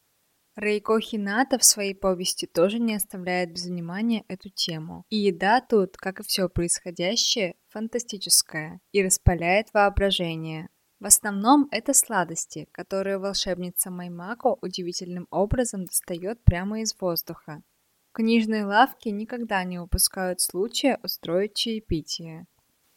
Рейко 0.54 1.00
Хината 1.00 1.58
в 1.58 1.64
своей 1.64 1.94
повести 1.94 2.44
тоже 2.44 2.78
не 2.78 2.94
оставляет 2.94 3.54
без 3.54 3.64
внимания 3.64 4.26
эту 4.28 4.50
тему. 4.50 5.04
И 5.08 5.16
еда 5.16 5.62
тут, 5.62 5.96
как 5.96 6.20
и 6.20 6.24
все 6.24 6.50
происходящее, 6.50 7.54
фантастическая 7.68 8.80
и 8.92 9.02
распаляет 9.02 9.68
воображение. 9.72 10.68
В 11.00 11.06
основном 11.06 11.68
это 11.70 11.94
сладости, 11.94 12.68
которые 12.72 13.18
волшебница 13.18 13.90
Маймако 13.90 14.56
удивительным 14.60 15.28
образом 15.30 15.84
достает 15.84 16.42
прямо 16.42 16.80
из 16.80 16.94
воздуха. 17.00 17.62
Книжные 18.12 18.64
лавки 18.64 19.08
никогда 19.08 19.62
не 19.62 19.78
упускают 19.78 20.40
случая 20.40 20.98
устроить 21.04 21.54
чаепитие. 21.54 22.46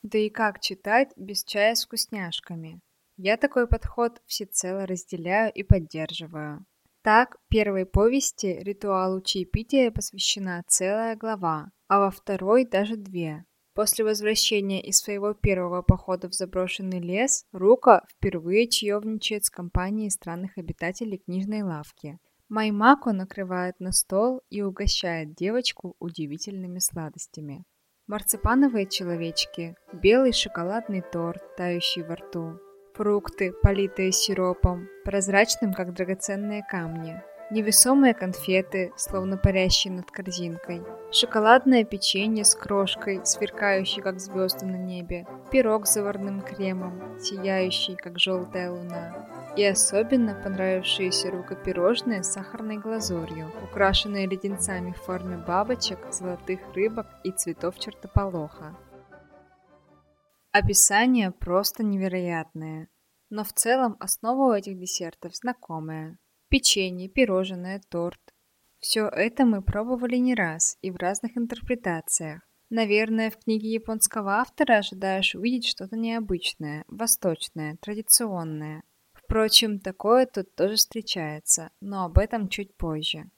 Да 0.01 0.17
и 0.17 0.29
как 0.29 0.59
читать 0.61 1.11
без 1.15 1.43
чая 1.43 1.75
с 1.75 1.85
вкусняшками? 1.85 2.81
Я 3.17 3.37
такой 3.37 3.67
подход 3.67 4.19
всецело 4.25 4.87
разделяю 4.87 5.53
и 5.53 5.61
поддерживаю. 5.61 6.65
Так, 7.03 7.37
первой 7.49 7.85
повести 7.85 8.47
ритуалу 8.63 9.21
чаепития 9.21 9.91
посвящена 9.91 10.63
целая 10.67 11.15
глава, 11.15 11.71
а 11.87 11.99
во 11.99 12.09
второй 12.09 12.65
даже 12.65 12.95
две. 12.95 13.45
После 13.73 14.03
возвращения 14.03 14.81
из 14.81 14.97
своего 14.97 15.34
первого 15.34 15.81
похода 15.81 16.27
в 16.27 16.34
заброшенный 16.34 16.99
лес, 16.99 17.45
Рука 17.53 18.03
впервые 18.10 18.67
чаевничает 18.67 19.45
с 19.45 19.49
компанией 19.49 20.10
странных 20.10 20.57
обитателей 20.57 21.19
книжной 21.19 21.63
лавки. 21.63 22.17
Маймако 22.49 23.13
накрывает 23.13 23.79
на 23.79 23.93
стол 23.93 24.41
и 24.49 24.62
угощает 24.62 25.36
девочку 25.36 25.95
удивительными 25.99 26.79
сладостями. 26.79 27.63
Марципановые 28.07 28.88
человечки, 28.88 29.75
белый 29.93 30.34
шоколадный 30.34 31.01
торт, 31.01 31.41
тающий 31.55 32.03
во 32.03 32.17
рту, 32.17 32.60
фрукты, 32.93 33.53
политые 33.63 34.12
сиропом, 34.12 34.89
прозрачным, 35.05 35.73
как 35.73 35.93
драгоценные 35.93 36.65
камни, 36.69 37.21
невесомые 37.51 38.13
конфеты, 38.13 38.93
словно 38.95 39.37
парящие 39.37 39.93
над 39.93 40.09
корзинкой, 40.09 40.81
шоколадное 41.11 41.83
печенье 41.83 42.45
с 42.45 42.55
крошкой, 42.55 43.25
сверкающей, 43.25 44.01
как 44.01 44.19
звезды 44.19 44.65
на 44.65 44.77
небе, 44.77 45.27
пирог 45.51 45.85
с 45.85 45.93
заварным 45.93 46.41
кремом, 46.41 47.19
сияющий, 47.19 47.95
как 47.95 48.17
желтая 48.17 48.71
луна, 48.71 49.53
и 49.57 49.65
особенно 49.65 50.33
понравившиеся 50.33 51.29
рукопирожные 51.29 52.23
с 52.23 52.31
сахарной 52.31 52.77
глазурью, 52.77 53.51
украшенные 53.69 54.27
леденцами 54.27 54.93
в 54.93 55.01
форме 55.01 55.37
бабочек, 55.37 55.99
золотых 56.11 56.61
рыбок 56.73 57.07
и 57.25 57.31
цветов 57.31 57.77
чертополоха. 57.77 58.77
Описание 60.53 61.31
просто 61.31 61.83
невероятное, 61.83 62.87
но 63.29 63.43
в 63.43 63.51
целом 63.53 63.97
основа 63.99 64.51
у 64.51 64.53
этих 64.53 64.79
десертов 64.79 65.35
знакомая– 65.35 66.17
печенье, 66.51 67.07
пирожное, 67.07 67.81
торт. 67.89 68.19
Все 68.79 69.07
это 69.07 69.45
мы 69.45 69.61
пробовали 69.63 70.17
не 70.17 70.35
раз 70.35 70.77
и 70.81 70.91
в 70.91 70.97
разных 70.97 71.37
интерпретациях. 71.37 72.41
Наверное, 72.69 73.31
в 73.31 73.37
книге 73.37 73.73
японского 73.73 74.33
автора 74.33 74.77
ожидаешь 74.77 75.33
увидеть 75.33 75.67
что-то 75.67 75.95
необычное, 75.95 76.83
восточное, 76.87 77.77
традиционное. 77.81 78.83
Впрочем, 79.13 79.79
такое 79.79 80.25
тут 80.25 80.53
тоже 80.55 80.75
встречается, 80.75 81.69
но 81.79 82.05
об 82.05 82.17
этом 82.17 82.49
чуть 82.49 82.75
позже. 82.75 83.29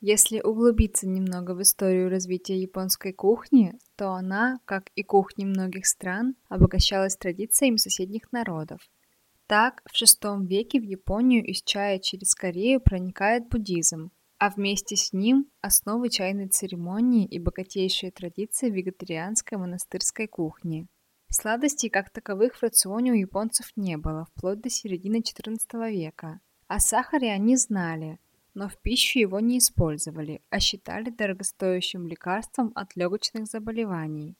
Если 0.00 0.40
углубиться 0.40 1.08
немного 1.08 1.52
в 1.52 1.62
историю 1.62 2.10
развития 2.10 2.60
японской 2.60 3.12
кухни, 3.12 3.74
то 3.96 4.12
она, 4.12 4.58
как 4.64 4.90
и 4.94 5.02
кухни 5.02 5.44
многих 5.44 5.86
стран, 5.86 6.34
обогащалась 6.48 7.16
традициями 7.16 7.76
соседних 7.76 8.30
народов. 8.32 8.80
Так, 9.48 9.82
в 9.84 9.94
VI 9.94 10.44
веке 10.44 10.80
в 10.80 10.82
Японию 10.82 11.44
из 11.44 11.62
чая 11.62 12.00
через 12.00 12.34
Корею 12.34 12.80
проникает 12.80 13.48
буддизм, 13.48 14.10
а 14.38 14.50
вместе 14.50 14.96
с 14.96 15.12
ним 15.12 15.48
основы 15.60 16.08
чайной 16.08 16.48
церемонии 16.48 17.26
и 17.26 17.38
богатейшие 17.38 18.10
традиции 18.10 18.70
вегетарианской 18.70 19.56
монастырской 19.56 20.26
кухни. 20.26 20.88
Сладостей 21.28 21.90
как 21.90 22.10
таковых 22.10 22.56
в 22.56 22.62
рационе 22.62 23.12
у 23.12 23.14
японцев 23.14 23.70
не 23.76 23.96
было, 23.96 24.26
вплоть 24.26 24.60
до 24.60 24.68
середины 24.68 25.20
XIV 25.20 25.92
века. 25.92 26.40
О 26.66 26.80
сахаре 26.80 27.30
они 27.30 27.56
знали, 27.56 28.18
но 28.54 28.68
в 28.68 28.76
пищу 28.78 29.20
его 29.20 29.38
не 29.38 29.58
использовали, 29.58 30.42
а 30.50 30.58
считали 30.58 31.10
дорогостоящим 31.10 32.08
лекарством 32.08 32.72
от 32.74 32.96
легочных 32.96 33.46
заболеваний. 33.46 34.36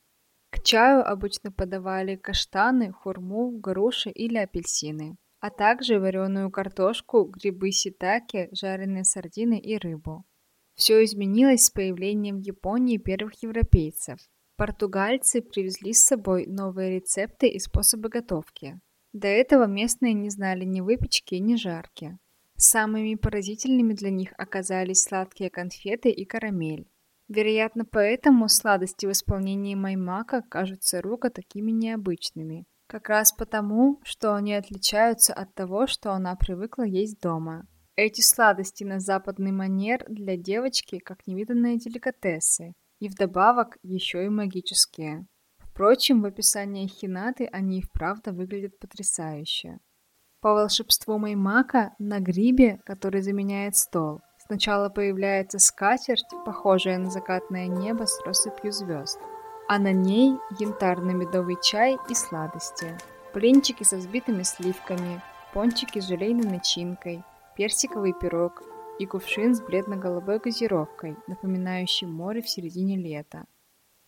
Чаю 0.66 1.09
обычно 1.09 1.52
подавали 1.52 2.16
каштаны, 2.16 2.90
хурму, 2.90 3.52
груши 3.52 4.11
или 4.11 4.37
апельсины, 4.37 5.16
а 5.38 5.50
также 5.50 6.00
вареную 6.00 6.50
картошку, 6.50 7.22
грибы 7.22 7.70
ситаке, 7.70 8.48
жареные 8.50 9.05
сардины 9.05 9.61
и 9.61 9.79
рыбу. 9.79 10.24
Все 10.74 11.05
изменилось 11.05 11.66
с 11.66 11.70
появлением 11.70 12.38
в 12.38 12.40
Японии 12.40 12.98
первых 12.98 13.44
европейцев. 13.44 14.18
Португальцы 14.57 15.40
привезли 15.40 15.92
с 15.92 16.05
собой 16.05 16.46
новые 16.48 16.96
рецепты 16.96 17.46
и 17.46 17.61
способы 17.61 18.09
готовки. 18.09 18.81
До 19.12 19.29
этого 19.29 19.68
местные 19.68 20.14
не 20.14 20.31
знали 20.31 20.64
ни 20.64 20.81
выпечки, 20.81 21.37
ни 21.37 21.55
жарки. 21.55 22.18
Самыми 22.57 23.14
поразительными 23.14 23.92
для 23.92 24.11
них 24.11 24.33
оказались 24.37 25.02
сладкие 25.02 25.48
конфеты 25.48 26.11
и 26.11 26.24
карамель. 26.24 26.88
Вероятно, 27.28 27.84
поэтому 27.84 28.48
сладости 28.48 29.06
в 29.06 29.10
исполнении 29.10 29.74
Маймака 29.74 30.42
кажутся 30.42 31.02
Рука 31.02 31.28
такими 31.28 31.72
необычными. 31.72 32.66
Как 32.86 33.08
раз 33.08 33.32
потому, 33.32 34.00
что 34.04 34.34
они 34.34 34.54
отличаются 34.54 35.34
от 35.34 35.52
того, 35.54 35.88
что 35.88 36.12
она 36.12 36.36
привыкла 36.36 36.84
есть 36.84 37.20
дома. 37.20 37.66
Эти 37.96 38.20
сладости 38.20 38.84
на 38.84 39.00
западный 39.00 39.50
манер 39.50 40.04
для 40.08 40.36
девочки 40.36 40.98
как 40.98 41.26
невиданные 41.26 41.78
деликатесы, 41.78 42.74
и 43.00 43.08
вдобавок 43.08 43.78
еще 43.82 44.24
и 44.24 44.28
магические. 44.28 45.26
Впрочем, 45.58 46.22
в 46.22 46.26
описании 46.26 46.86
хинаты 46.86 47.48
они 47.52 47.80
и 47.80 47.82
вправду 47.82 48.32
выглядят 48.32 48.78
потрясающе. 48.78 49.78
По 50.40 50.52
волшебству 50.54 51.18
Маймака 51.18 51.94
на 51.98 52.20
грибе, 52.20 52.80
который 52.84 53.20
заменяет 53.20 53.74
стол, 53.74 54.20
сначала 54.46 54.88
появляется 54.88 55.59
скатерть, 55.59 56.26
похожая 56.44 56.98
на 56.98 57.11
закатное 57.11 57.66
небо 57.66 58.04
с 58.04 58.20
россыпью 58.24 58.72
звезд, 58.72 59.18
а 59.68 59.78
на 59.78 59.92
ней 59.92 60.37
янтарно-медовый 60.59 61.56
чай 61.62 61.96
и 62.09 62.14
сладости, 62.14 62.96
блинчики 63.35 63.82
со 63.82 63.96
взбитыми 63.96 64.42
сливками, 64.42 65.20
пончики 65.52 66.00
с 66.00 66.06
желейной 66.09 66.48
начинкой, 66.48 67.22
персиковый 67.56 68.12
пирог 68.12 68.62
и 68.98 69.06
кувшин 69.06 69.54
с 69.54 69.61
бледно-голубой 69.61 70.38
газировкой, 70.38 71.16
напоминающий 71.26 72.06
море 72.06 72.42
в 72.42 72.48
середине 72.48 72.96
лета. 72.96 73.44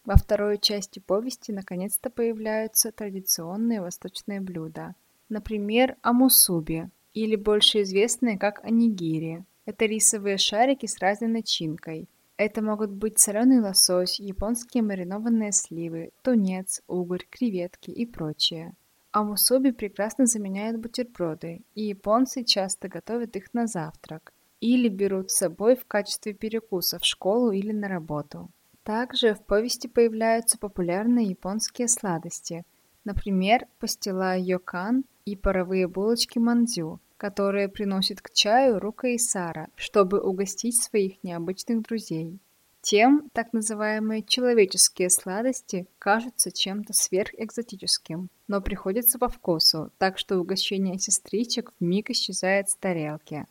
Во 0.05 0.15
второй 0.15 0.59
части 0.59 1.01
повести 1.01 1.53
наконец-то 1.53 2.09
появляются 2.09 2.93
традиционные 2.93 3.83
восточные 3.83 4.41
блюда. 4.41 4.95
Например, 5.29 5.97
амусуби, 6.01 6.91
или 7.13 7.37
больше 7.37 7.83
известные 7.83 8.39
как 8.39 8.65
анигири. 8.65 9.45
Это 9.69 9.85
рисовые 9.85 10.39
шарики 10.39 10.87
с 10.87 10.99
разной 10.99 11.29
начинкой. 11.29 12.09
Это 12.39 12.63
могут 12.63 12.91
быть 12.91 13.19
соленый 13.19 13.61
лосось, 13.61 14.19
японские 14.19 14.83
маринованные 14.83 15.53
сливы, 15.53 16.13
тунец, 16.23 16.81
угорь, 16.87 17.27
креветки 17.29 17.91
и 17.91 18.07
прочее. 18.07 18.73
Амусуби 19.13 19.73
прекрасно 19.73 20.25
заменяют 20.25 20.79
бутерброды, 20.79 21.61
и 21.75 21.83
японцы 21.83 22.45
часто 22.45 22.89
готовят 22.89 23.37
их 23.37 23.53
на 23.53 23.67
завтрак 23.67 24.33
или 24.63 24.89
берут 24.89 25.31
с 25.31 25.37
собой 25.37 25.77
в 25.77 25.85
качестве 25.85 26.33
перекуса 26.33 26.99
в 26.99 27.05
школу 27.05 27.51
или 27.51 27.73
на 27.73 27.89
работу. 27.89 28.49
Также 28.85 29.35
в 29.35 29.45
повести 29.45 29.87
появляются 29.87 30.57
популярные 30.57 31.27
японские 31.27 31.89
сладости, 31.89 32.65
например, 33.05 33.67
пастила 33.79 34.35
йокан 34.35 35.05
и 35.27 35.37
паровые 35.37 35.89
булочки 35.89 36.39
мандзю, 36.39 37.01
которые 37.19 37.69
приносит 37.69 38.23
к 38.23 38.31
чаю 38.31 38.81
Рука 38.81 39.09
и 39.09 39.19
Сара, 39.19 39.69
чтобы 39.75 40.21
угостить 40.21 40.83
своих 40.83 41.23
необычных 41.23 41.83
друзей. 41.83 42.41
Тем 42.81 43.29
так 43.35 43.53
называемые 43.53 44.23
человеческие 44.23 45.11
сладости 45.11 45.87
кажутся 45.99 46.51
чем-то 46.51 46.95
сверхэкзотическим, 46.95 48.31
но 48.47 48.61
приходятся 48.63 49.19
по 49.19 49.29
вкусу, 49.29 49.93
так 49.99 50.17
что 50.17 50.39
угощение 50.39 50.99
сестричек 50.99 51.75
вмиг 51.81 52.09
исчезает 52.09 52.71
с 52.71 52.77
тарелки. 52.77 53.47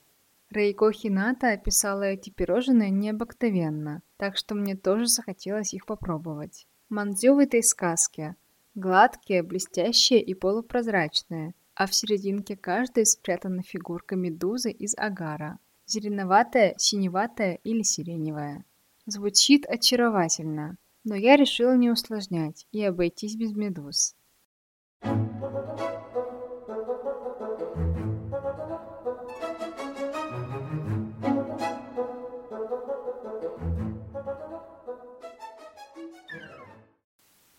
Рейко 0.49 0.91
Хината 0.91 1.51
описала 1.51 2.03
эти 2.03 2.29
пирожные 2.29 2.89
необыкновенно, 2.89 4.01
так 4.15 4.37
что 4.37 4.55
мне 4.55 4.75
тоже 4.75 5.05
захотелось 5.07 5.73
их 5.73 5.85
попробовать. 5.85 6.65
Мандзю 6.89 7.35
в 7.35 7.39
этой 7.39 7.61
сказке 7.61 8.37
гладкие, 8.77 9.43
блестящие 9.43 10.21
и 10.21 10.33
полупрозрачные, 10.35 11.53
а 11.77 11.85
в 11.85 11.93
серединке 11.93 12.55
каждой 12.55 13.05
спрятана 13.05 13.61
фигурка 13.61 14.15
медузы 14.15 14.71
из 14.71 14.95
агара, 14.97 15.59
зеленоватая, 15.85 16.73
синеватая 16.77 17.59
или 17.63 17.83
сиреневая. 17.83 18.65
Звучит 19.05 19.67
очаровательно, 19.67 20.77
но 21.03 21.15
я 21.15 21.35
решила 21.35 21.77
не 21.77 21.91
усложнять 21.91 22.65
и 22.71 22.83
обойтись 22.83 23.35
без 23.35 23.51
медуз. 23.51 24.15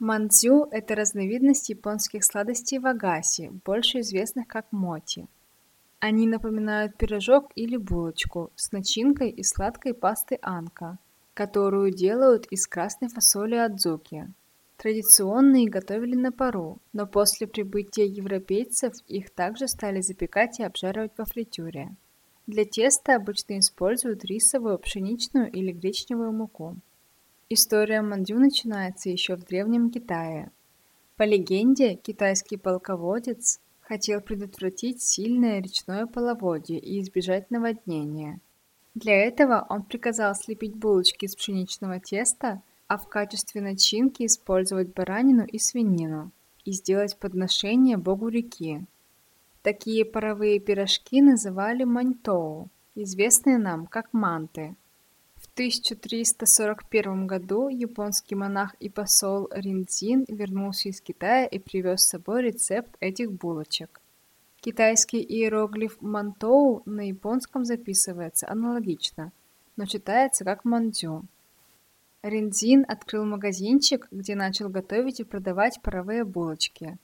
Мандзю– 0.09 0.69
это 0.71 0.95
разновидность 0.95 1.69
японских 1.69 2.25
сладостей 2.25 2.79
вагаси, 2.79 3.51
больше 3.67 4.01
известных 4.01 4.49
как 4.49 4.73
моти. 4.73 5.27
Они 6.01 6.27
напоминают 6.27 6.97
пирожок 6.97 7.53
или 7.57 7.77
булочку 7.77 8.51
с 8.57 8.73
начинкой 8.73 9.29
из 9.29 9.51
сладкой 9.51 9.93
пасты 9.93 10.39
анка, 10.41 10.99
которую 11.35 11.93
делают 11.93 12.47
из 12.47 12.67
красной 12.67 13.11
фасоли 13.11 13.57
адзуки. 13.57 14.33
Традиционные 14.79 15.69
готовили 15.69 16.15
на 16.15 16.33
пару, 16.33 16.79
но 16.95 17.07
после 17.07 17.47
прибытия 17.47 18.07
европейцев 18.07 18.95
их 19.09 19.29
также 19.29 19.69
стали 19.69 20.01
запекать 20.01 20.59
и 20.59 20.63
обжаривать 20.63 21.13
во 21.19 21.27
фритюре. 21.27 21.95
Для 22.47 22.65
теста 22.65 23.17
обычно 23.17 23.59
используют 23.59 24.25
рисовую, 24.25 24.79
пшеничную 24.79 25.53
или 25.53 25.71
гречневую 25.71 26.33
муку. 26.33 26.79
История 27.51 28.03
мандю 28.03 28.39
начинается 28.39 29.09
еще 29.09 29.35
в 29.35 29.43
Древнем 29.43 29.91
Китае. 29.91 30.51
По 31.17 31.23
легенде, 31.23 31.95
китайский 31.95 32.59
полководец 32.59 33.61
хотел 33.81 34.21
предотвратить 34.21 35.01
сильное 35.01 35.63
речное 35.63 36.05
половодье 36.05 36.79
и 36.79 37.01
избежать 37.01 37.51
наводнения. 37.51 38.41
Для 38.95 39.15
этого 39.15 39.65
он 39.71 39.85
приказал 39.85 40.35
слепить 40.35 40.75
булочки 40.75 41.25
из 41.25 41.37
пшеничного 41.37 42.01
теста, 42.01 42.61
а 42.87 42.99
в 42.99 43.09
качестве 43.09 43.63
начинки 43.63 44.27
использовать 44.27 44.93
баранину 44.93 45.47
и 45.47 45.59
свинину 45.59 46.33
и 46.67 46.73
сделать 46.73 47.17
подношение 47.17 47.97
богу 47.97 48.29
реки. 48.29 48.85
Такие 49.63 50.05
паровые 50.05 50.61
пирожки 50.61 51.23
называли 51.23 51.85
маньтоу, 51.85 52.69
известные 52.95 53.57
нам 53.57 53.87
как 53.87 54.13
манты. 54.13 54.77
В 55.41 55.47
1341 55.53 57.29
году 57.29 57.69
японский 57.69 58.35
монах 58.35 58.75
и 58.81 58.89
посол 58.89 59.49
Риндзин 59.53 60.25
вернулся 60.27 60.89
из 60.89 61.01
Китая 61.01 61.47
и 61.47 61.61
привез 61.61 62.03
с 62.03 62.09
собой 62.09 62.43
рецепт 62.43 62.97
этих 62.99 63.31
булочек. 63.31 64.01
Китайский 64.61 65.21
иероглиф 65.23 65.97
«мантоу» 66.01 66.83
на 66.87 67.07
японском 67.07 67.65
записывается 67.65 68.51
аналогично, 68.51 69.31
но 69.77 69.87
читается 69.87 70.45
как 70.45 70.65
«мандзю». 70.65 71.25
Риндзин 72.25 72.85
открыл 72.89 73.25
магазинчик, 73.25 74.09
где 74.11 74.35
начал 74.35 74.69
готовить 74.69 75.21
и 75.21 75.25
продавать 75.25 75.81
паровые 75.83 76.25
булочки. 76.25 76.99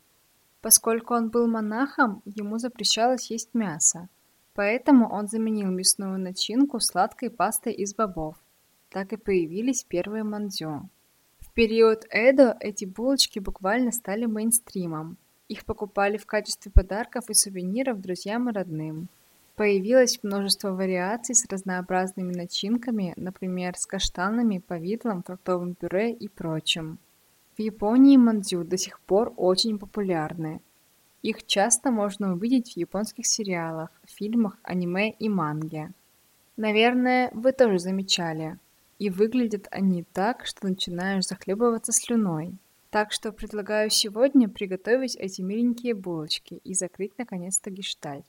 Поскольку 0.60 1.14
он 1.14 1.28
был 1.28 1.46
монахом, 1.46 2.20
ему 2.24 2.58
запрещалось 2.58 3.30
есть 3.30 3.54
мясо, 3.54 4.08
Поэтому 4.54 5.10
он 5.10 5.26
заменил 5.26 5.70
мясную 5.70 6.18
начинку 6.18 6.78
сладкой 6.80 7.30
пастой 7.30 7.72
из 7.72 7.94
бобов. 7.94 8.36
Так 8.88 9.12
и 9.12 9.16
появились 9.16 9.84
первые 9.84 10.22
мандзю. 10.22 10.88
В 11.40 11.52
период 11.52 12.06
Эдо 12.10 12.56
эти 12.60 12.84
булочки 12.84 13.40
буквально 13.40 13.90
стали 13.90 14.26
мейнстримом. 14.26 15.16
Их 15.48 15.64
покупали 15.64 16.16
в 16.16 16.26
качестве 16.26 16.70
подарков 16.72 17.28
и 17.28 17.34
сувениров 17.34 18.00
друзьям 18.00 18.48
и 18.48 18.52
родным. 18.52 19.08
Появилось 19.56 20.18
множество 20.22 20.70
вариаций 20.70 21.34
с 21.34 21.46
разнообразными 21.46 22.32
начинками, 22.32 23.12
например, 23.16 23.76
с 23.76 23.86
каштанами, 23.86 24.58
повидлом, 24.58 25.22
фруктовым 25.22 25.74
пюре 25.74 26.12
и 26.12 26.28
прочим. 26.28 26.98
В 27.56 27.60
Японии 27.60 28.16
мандзю 28.16 28.64
до 28.64 28.76
сих 28.76 29.00
пор 29.00 29.32
очень 29.36 29.78
популярны. 29.78 30.60
Их 31.24 31.46
часто 31.46 31.90
можно 31.90 32.34
увидеть 32.34 32.74
в 32.74 32.76
японских 32.76 33.26
сериалах, 33.26 33.88
фильмах, 34.04 34.58
аниме 34.62 35.10
и 35.10 35.30
манге. 35.30 35.90
Наверное, 36.58 37.30
вы 37.32 37.52
тоже 37.52 37.78
замечали. 37.78 38.58
И 38.98 39.08
выглядят 39.08 39.66
они 39.70 40.02
так, 40.02 40.44
что 40.44 40.68
начинаешь 40.68 41.24
захлебываться 41.24 41.92
слюной. 41.92 42.58
Так 42.90 43.10
что 43.10 43.32
предлагаю 43.32 43.88
сегодня 43.88 44.50
приготовить 44.50 45.16
эти 45.16 45.40
миленькие 45.40 45.94
булочки 45.94 46.60
и 46.62 46.74
закрыть 46.74 47.16
наконец-то 47.16 47.70
гештальт. 47.70 48.26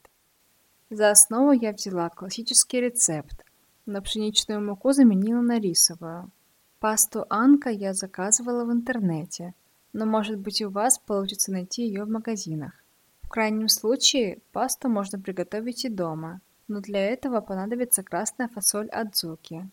За 0.89 1.11
основу 1.11 1.51
я 1.51 1.73
взяла 1.73 2.07
классический 2.09 2.79
рецепт, 2.79 3.43
но 3.85 4.01
пшеничную 4.01 4.63
муку 4.63 4.93
заменила 4.93 5.41
на 5.41 5.59
рисовую. 5.59 6.31
Пасту 6.79 7.25
Анка 7.29 7.69
я 7.71 7.93
заказывала 7.93 8.63
в 8.63 8.71
интернете, 8.71 9.53
но 9.91 10.05
может 10.05 10.39
быть 10.39 10.61
у 10.61 10.69
вас 10.69 10.97
получится 10.97 11.51
найти 11.51 11.85
ее 11.85 12.05
в 12.05 12.09
магазинах. 12.09 12.84
Крайнем 13.35 13.67
случае, 13.67 14.39
пасту 14.53 14.87
можно 14.87 15.19
приготовить 15.19 15.83
и 15.83 15.89
дома, 15.89 16.39
но 16.69 16.79
для 16.79 17.01
этого 17.01 17.41
понадобится 17.41 18.01
красная 18.01 18.47
фасоль 18.47 18.87
адзуки. 18.87 19.69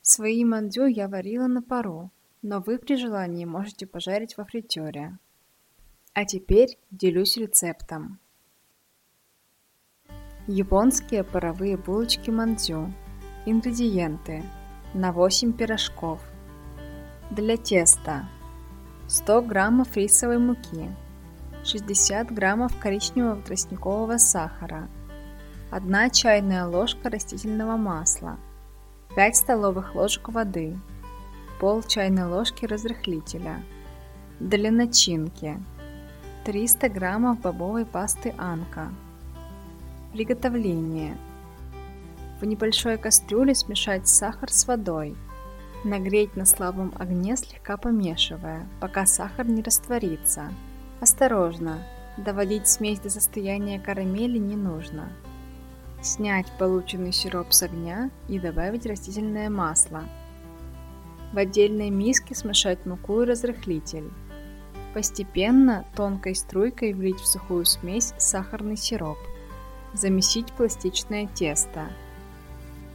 Свои 0.00 0.44
мандю 0.44 0.86
я 0.86 1.08
варила 1.08 1.48
на 1.48 1.60
пару, 1.60 2.12
но 2.40 2.60
вы 2.60 2.78
при 2.78 2.94
желании 2.94 3.44
можете 3.44 3.88
пожарить 3.88 4.36
во 4.36 4.44
фритере. 4.44 5.18
А 6.12 6.24
теперь 6.24 6.78
делюсь 6.92 7.36
рецептом. 7.36 8.20
Японские 10.46 11.24
паровые 11.24 11.76
булочки 11.76 12.30
мандзю. 12.30 12.94
Ингредиенты. 13.44 14.44
На 14.94 15.10
8 15.10 15.52
пирожков. 15.52 16.20
Для 17.32 17.56
теста. 17.56 18.28
100 19.08 19.42
граммов 19.42 19.96
рисовой 19.96 20.38
муки, 20.38 20.88
60 21.64 22.32
граммов 22.32 22.78
коричневого 22.78 23.42
тростникового 23.42 24.18
сахара, 24.18 24.88
1 25.70 26.10
чайная 26.10 26.66
ложка 26.66 27.10
растительного 27.10 27.76
масла, 27.76 28.38
5 29.16 29.36
столовых 29.36 29.94
ложек 29.94 30.28
воды, 30.28 30.78
пол 31.60 31.82
чайной 31.82 32.24
ложки 32.24 32.64
разрыхлителя, 32.64 33.62
Для 34.40 34.70
начинки 34.70 35.58
300 36.44 36.88
граммов 36.88 37.40
бобовой 37.40 37.84
пасты 37.84 38.32
Анка. 38.38 38.88
Приготовление. 40.14 41.18
В 42.40 42.44
небольшой 42.46 42.96
кастрюле 42.96 43.54
смешать 43.54 44.08
сахар 44.08 44.50
с 44.50 44.66
водой. 44.66 45.14
Нагреть 45.84 46.36
на 46.36 46.46
слабом 46.46 46.94
огне, 46.98 47.36
слегка 47.36 47.76
помешивая, 47.76 48.66
пока 48.80 49.04
сахар 49.04 49.46
не 49.46 49.60
растворится. 49.60 50.48
Осторожно, 51.00 51.78
доводить 52.16 52.66
смесь 52.66 52.98
до 52.98 53.08
состояния 53.08 53.78
карамели 53.78 54.38
не 54.38 54.56
нужно. 54.56 55.08
Снять 56.02 56.46
полученный 56.58 57.12
сироп 57.12 57.52
с 57.52 57.62
огня 57.62 58.10
и 58.28 58.38
добавить 58.38 58.86
растительное 58.86 59.48
масло. 59.48 60.04
В 61.32 61.38
отдельной 61.38 61.90
миске 61.90 62.34
смешать 62.34 62.84
муку 62.84 63.22
и 63.22 63.26
разрыхлитель. 63.26 64.10
Постепенно 64.92 65.84
тонкой 65.94 66.34
струйкой 66.34 66.94
влить 66.94 67.20
в 67.20 67.26
сухую 67.26 67.64
смесь 67.64 68.14
сахарный 68.18 68.76
сироп. 68.76 69.18
Замесить 69.92 70.52
пластичное 70.52 71.28
тесто. 71.28 71.86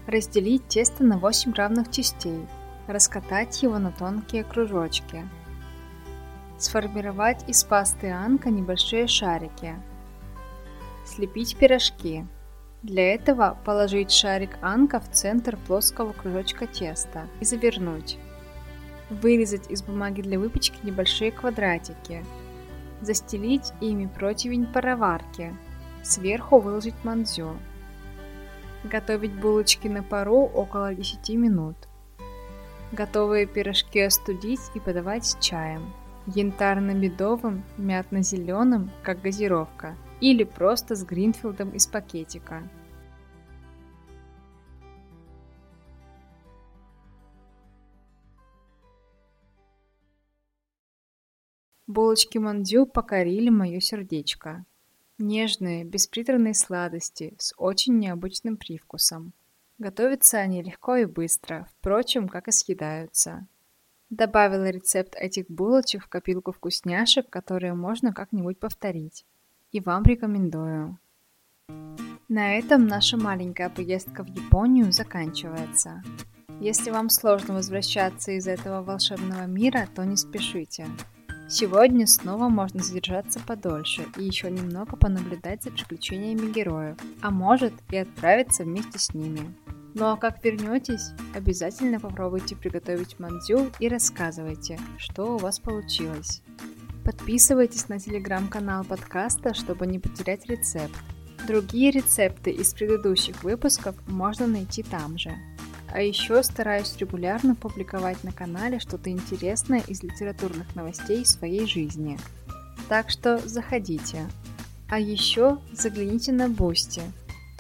Разделить 0.08 0.68
тесто 0.68 1.04
на 1.04 1.18
8 1.18 1.54
равных 1.54 1.90
частей. 1.92 2.46
Раскатать 2.88 3.64
его 3.64 3.80
на 3.80 3.92
тонкие 3.92 4.44
кружочки. 4.44 5.24
Сформировать 6.64 7.44
из 7.50 7.62
пасты 7.66 8.10
анка 8.10 8.50
небольшие 8.50 9.06
шарики. 9.06 9.76
Слепить 11.04 11.58
пирожки. 11.58 12.26
Для 12.82 13.16
этого 13.16 13.58
положить 13.66 14.12
шарик 14.12 14.52
анка 14.62 15.02
в 15.02 15.12
центр 15.12 15.58
плоского 15.68 16.14
кружочка 16.14 16.66
теста 16.66 17.28
и 17.42 17.46
завернуть. 17.46 18.18
Вырезать 19.10 19.70
из 19.70 19.84
бумаги 19.84 20.22
для 20.22 20.40
выпечки 20.40 20.78
небольшие 20.84 21.34
квадратики. 21.34 22.24
Застелить 23.02 23.74
ими 23.82 24.06
противень 24.06 24.66
пароварки. 24.66 25.54
Сверху 26.02 26.60
выложить 26.60 27.04
мандзю. 27.04 27.58
Готовить 28.86 29.34
булочки 29.34 29.90
на 29.90 30.02
пару 30.02 30.46
около 30.46 30.96
10 30.96 31.28
минут. 31.32 31.76
Готовые 32.94 33.48
пирожки 33.48 34.00
остудить 34.00 34.62
и 34.76 34.80
подавать 34.80 35.26
с 35.26 35.38
чаем. 35.42 35.94
Янтарно-медовым, 36.28 37.64
мятно-зеленым, 37.78 38.92
как 39.04 39.22
газировка, 39.22 39.98
или 40.22 40.44
просто 40.44 40.96
с 40.96 41.04
гринфилдом 41.04 41.72
из 41.72 41.86
пакетика. 41.86 42.64
Булочки 51.88 52.38
мандю 52.38 52.86
покорили 52.86 53.50
мое 53.50 53.80
сердечко. 53.80 54.66
Нежные, 55.18 55.84
без 55.84 56.08
приторной 56.08 56.56
сладости, 56.56 57.36
с 57.38 57.54
очень 57.58 58.00
необычным 58.00 58.58
привкусом. 58.58 59.34
Готовятся 59.78 60.38
они 60.38 60.64
легко 60.64 60.96
и 60.96 61.06
быстро, 61.06 61.68
впрочем, 61.70 62.30
как 62.30 62.48
и 62.48 62.52
съедаются. 62.52 63.48
Добавила 64.14 64.70
рецепт 64.70 65.16
этих 65.16 65.50
булочек 65.50 66.04
в 66.04 66.08
копилку 66.08 66.52
вкусняшек, 66.52 67.28
которые 67.32 67.74
можно 67.74 68.14
как-нибудь 68.14 68.60
повторить 68.60 69.26
и 69.72 69.80
вам 69.80 70.04
рекомендую. 70.04 71.00
На 72.30 72.60
этом 72.60 72.86
наша 72.86 73.18
маленькая 73.18 73.70
поездка 73.70 74.24
в 74.24 74.28
Японию 74.28 74.92
заканчивается. 74.92 76.04
Если 76.62 76.92
вам 76.92 77.10
сложно 77.10 77.56
возвращаться 77.56 78.34
из 78.34 78.46
этого 78.48 78.84
волшебного 78.84 79.48
мира, 79.48 79.88
то 79.96 80.06
не 80.06 80.16
спешите. 80.16 80.86
Сегодня 81.50 82.06
снова 82.06 82.50
можно 82.50 82.84
задержаться 82.84 83.40
подольше 83.40 84.06
и 84.18 84.24
еще 84.24 84.52
немного 84.52 84.96
понаблюдать 84.96 85.64
за 85.64 85.72
приключениями 85.72 86.52
героев, 86.52 86.98
а 87.24 87.32
может 87.32 87.74
и 87.90 87.98
отправиться 87.98 88.64
вместе 88.64 89.00
с 89.00 89.16
ними. 89.16 89.56
Ну 89.96 90.06
а 90.06 90.18
как 90.18 90.44
вернетесь, 90.44 91.12
обязательно 91.36 92.00
попробуйте 92.00 92.56
приготовить 92.56 93.20
мандзю 93.20 93.70
и 93.80 93.88
рассказывайте, 93.88 94.80
что 94.98 95.36
у 95.36 95.38
вас 95.38 95.60
получилось. 95.60 96.42
Подписывайтесь 97.06 97.90
на 97.90 98.00
телеграм-канал 98.00 98.86
подкаста, 98.86 99.54
чтобы 99.54 99.86
не 99.86 100.00
потерять 100.00 100.48
рецепт. 100.48 100.96
Другие 101.46 101.92
рецепты 101.92 102.50
из 102.50 102.74
предыдущих 102.74 103.44
выпусков 103.44 103.96
можно 104.08 104.48
найти 104.48 104.82
там 104.82 105.18
же. 105.18 105.32
А 105.92 106.02
еще 106.02 106.42
стараюсь 106.42 106.98
регулярно 106.98 107.54
публиковать 107.54 108.24
на 108.24 108.32
канале 108.32 108.80
что-то 108.80 109.12
интересное 109.12 109.84
из 109.88 110.02
литературных 110.02 110.76
новостей 110.76 111.24
своей 111.24 111.68
жизни. 111.68 112.18
Так 112.90 113.12
что 113.12 113.38
заходите. 113.38 114.28
А 114.90 115.00
еще 115.00 115.60
загляните 115.72 116.32
на 116.32 116.50
Boosty. 116.50 117.02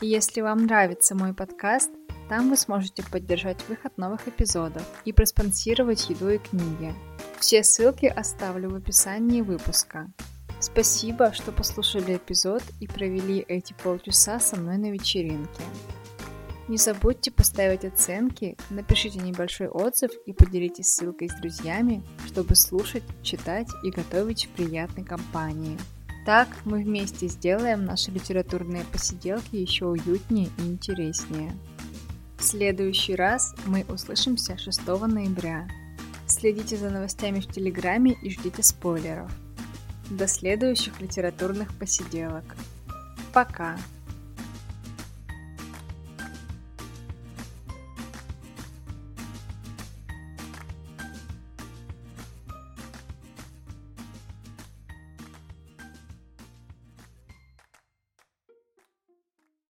И 0.02 0.08
если 0.08 0.41
вам 0.41 0.65
нравится 0.65 1.15
мой 1.15 1.34
подкаст, 1.34 1.91
там 2.34 2.50
вы 2.50 2.58
сможете 2.58 3.04
поддержать 3.04 3.60
выход 3.69 3.96
новых 4.00 4.28
эпизодов 4.28 4.82
и 5.06 5.13
проспонсировать 5.13 6.10
еду 6.10 6.32
и 6.32 6.39
книги. 6.39 6.91
Все 7.39 7.63
ссылки 7.63 8.08
оставлю 8.08 8.72
в 8.72 8.76
описании 8.76 9.41
выпуска. 9.41 10.12
Спасибо, 10.60 11.32
что 11.32 11.52
послушали 11.52 12.17
эпизод 12.17 12.63
и 12.80 12.88
провели 12.88 13.46
эти 13.48 13.74
полчаса 13.74 14.39
со 14.39 14.56
мной 14.56 14.78
на 14.78 14.89
вечеринке. 14.89 15.62
Не 16.67 16.78
забудьте 16.78 17.30
поставить 17.30 17.86
оценки, 17.86 18.58
напишите 18.72 19.19
небольшой 19.19 19.67
отзыв 19.67 20.10
и 20.26 20.34
поделитесь 20.34 20.88
ссылкой 20.88 21.30
с 21.30 21.36
друзьями, 21.36 22.02
чтобы 22.26 22.56
слушать, 22.56 23.04
читать 23.22 23.69
и 23.84 23.91
готовить 23.91 24.46
в 24.46 24.50
приятной 24.56 25.04
компании. 25.04 25.78
Так 26.26 26.48
мы 26.65 26.84
вместе 26.84 27.28
сделаем 27.28 27.86
наши 27.86 28.10
литературные 28.10 28.86
посиделки 28.86 29.56
еще 29.56 29.86
уютнее 29.86 30.50
и 30.58 30.62
интереснее. 30.63 31.54
Следующий 32.43 33.15
раз 33.15 33.56
мы 33.65 33.86
услышимся 33.88 34.58
6 34.58 34.86
ноября. 34.86 35.65
Следите 36.27 36.75
за 36.75 36.89
новостями 36.89 37.39
в 37.39 37.47
Телеграме 37.47 38.17
и 38.21 38.29
ждите 38.29 38.62
спойлеров. 38.62 39.32
До 40.10 40.27
следующих 40.27 40.99
литературных 40.99 41.73
посиделок. 41.79 42.43
Пока! 43.32 43.77